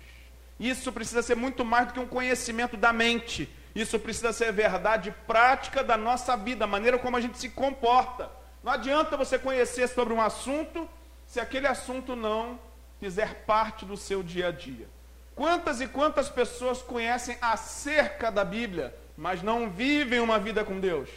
Isso 0.59 0.91
precisa 0.91 1.21
ser 1.21 1.35
muito 1.35 1.63
mais 1.63 1.87
do 1.87 1.93
que 1.93 1.99
um 1.99 2.07
conhecimento 2.07 2.75
da 2.75 2.91
mente. 2.91 3.49
Isso 3.75 3.99
precisa 3.99 4.33
ser 4.33 4.51
verdade 4.51 5.13
prática 5.25 5.83
da 5.83 5.95
nossa 5.95 6.35
vida, 6.35 6.65
a 6.65 6.67
maneira 6.67 6.97
como 6.97 7.15
a 7.15 7.21
gente 7.21 7.37
se 7.37 7.49
comporta. 7.49 8.29
Não 8.63 8.71
adianta 8.71 9.15
você 9.15 9.37
conhecer 9.37 9.87
sobre 9.87 10.13
um 10.13 10.21
assunto 10.21 10.89
se 11.27 11.39
aquele 11.39 11.67
assunto 11.67 12.15
não 12.15 12.57
fizer 12.99 13.43
parte 13.45 13.85
do 13.85 13.95
seu 13.95 14.23
dia 14.23 14.47
a 14.47 14.51
dia. 14.51 14.87
Quantas 15.35 15.81
e 15.81 15.87
quantas 15.87 16.29
pessoas 16.29 16.81
conhecem 16.81 17.37
acerca 17.39 18.31
da 18.31 18.43
Bíblia, 18.43 18.95
mas 19.15 19.43
não 19.43 19.69
vivem 19.69 20.19
uma 20.19 20.39
vida 20.39 20.63
com 20.63 20.79
Deus? 20.79 21.09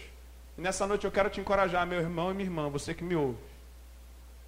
E 0.59 0.61
nessa 0.61 0.87
noite 0.87 1.07
eu 1.07 1.11
quero 1.11 1.31
te 1.31 1.41
encorajar, 1.41 1.87
meu 1.87 2.01
irmão 2.01 2.31
e 2.31 2.35
minha 2.35 2.47
irmã, 2.47 2.69
você 2.69 2.93
que 2.93 3.05
me 3.05 3.15
ouve, 3.15 3.39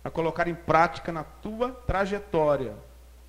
a 0.05 0.11
colocar 0.11 0.46
em 0.46 0.55
prática 0.55 1.11
na 1.11 1.25
tua 1.25 1.70
trajetória, 1.70 2.75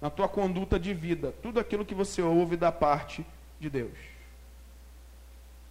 na 0.02 0.10
tua 0.10 0.28
conduta 0.28 0.78
de 0.78 0.93
vida, 0.93 1.34
tudo 1.41 1.62
aquilo 1.62 1.86
que 1.86 1.96
você 1.96 2.22
ouve 2.22 2.58
da 2.58 2.74
parte 2.74 3.26
de 3.58 3.69
Deus. 3.69 3.98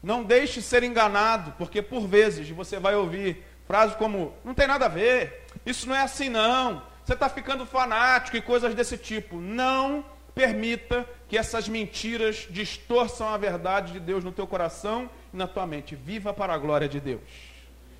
Não 0.03 0.25
deixe 0.25 0.62
ser 0.62 0.83
enganado, 0.83 1.53
porque 1.59 1.83
por 1.83 2.07
vezes 2.07 2.48
você 2.48 2.79
vai 2.79 2.94
ouvir 2.94 3.44
frases 3.66 3.96
como: 3.96 4.35
não 4.44 4.55
tem 4.55 4.66
nada 4.66 4.87
a 4.87 4.88
ver, 4.88 5.46
isso 5.64 5.88
não 5.88 5.94
é 5.94 6.03
assim 6.03 6.29
não, 6.29 6.83
você 7.05 7.14
está 7.14 7.29
ficando 7.29 7.66
fanático 7.66 8.37
e 8.37 8.42
coisas 8.42 8.75
desse 8.75 8.96
tipo. 8.96 9.40
Não 9.40 10.05
permita 10.35 11.07
que 11.29 11.37
essas 11.37 11.68
mentiras 11.68 12.46
distorçam 12.48 13.29
a 13.29 13.37
verdade 13.37 13.92
de 13.92 14.01
Deus 14.01 14.22
no 14.22 14.33
teu 14.33 14.46
coração 14.46 15.11
e 15.33 15.37
na 15.37 15.46
tua 15.46 15.66
mente. 15.66 15.96
Viva 15.96 16.33
para 16.33 16.55
a 16.55 16.59
glória 16.59 16.88
de 16.88 17.01
Deus. 17.01 17.20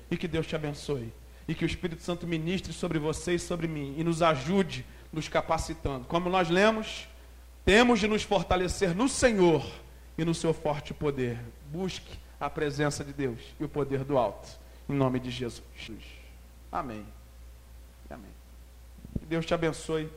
E 0.09 0.17
que 0.17 0.27
Deus 0.27 0.47
te 0.47 0.55
abençoe. 0.55 1.13
E 1.47 1.53
que 1.53 1.65
o 1.65 1.67
Espírito 1.67 2.01
Santo 2.01 2.25
ministre 2.25 2.71
sobre 2.71 2.97
você 2.97 3.35
e 3.35 3.39
sobre 3.39 3.67
mim 3.67 3.95
e 3.97 4.03
nos 4.03 4.21
ajude 4.21 4.85
nos 5.11 5.27
capacitando. 5.27 6.07
Como 6.07 6.29
nós 6.29 6.49
lemos, 6.49 7.07
temos 7.65 7.99
de 7.99 8.07
nos 8.07 8.23
fortalecer 8.23 8.95
no 8.95 9.09
Senhor 9.09 9.63
e 10.17 10.23
no 10.23 10.33
seu 10.33 10.53
forte 10.53 10.93
poder. 10.93 11.39
Busque 11.71 12.17
a 12.39 12.49
presença 12.49 13.03
de 13.03 13.13
Deus 13.13 13.39
e 13.59 13.63
o 13.63 13.69
poder 13.69 14.03
do 14.03 14.17
alto. 14.17 14.62
Em 14.89 14.93
nome 14.93 15.19
de 15.19 15.31
Jesus. 15.31 15.63
Amém. 16.71 17.05
Amém. 18.09 18.31
Que 19.19 19.25
Deus 19.25 19.45
te 19.45 19.53
abençoe 19.53 20.11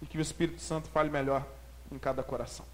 e 0.00 0.06
que 0.06 0.18
o 0.18 0.20
Espírito 0.20 0.60
Santo 0.60 0.88
fale 0.88 1.10
melhor 1.10 1.46
em 1.90 1.98
cada 1.98 2.22
coração. 2.22 2.64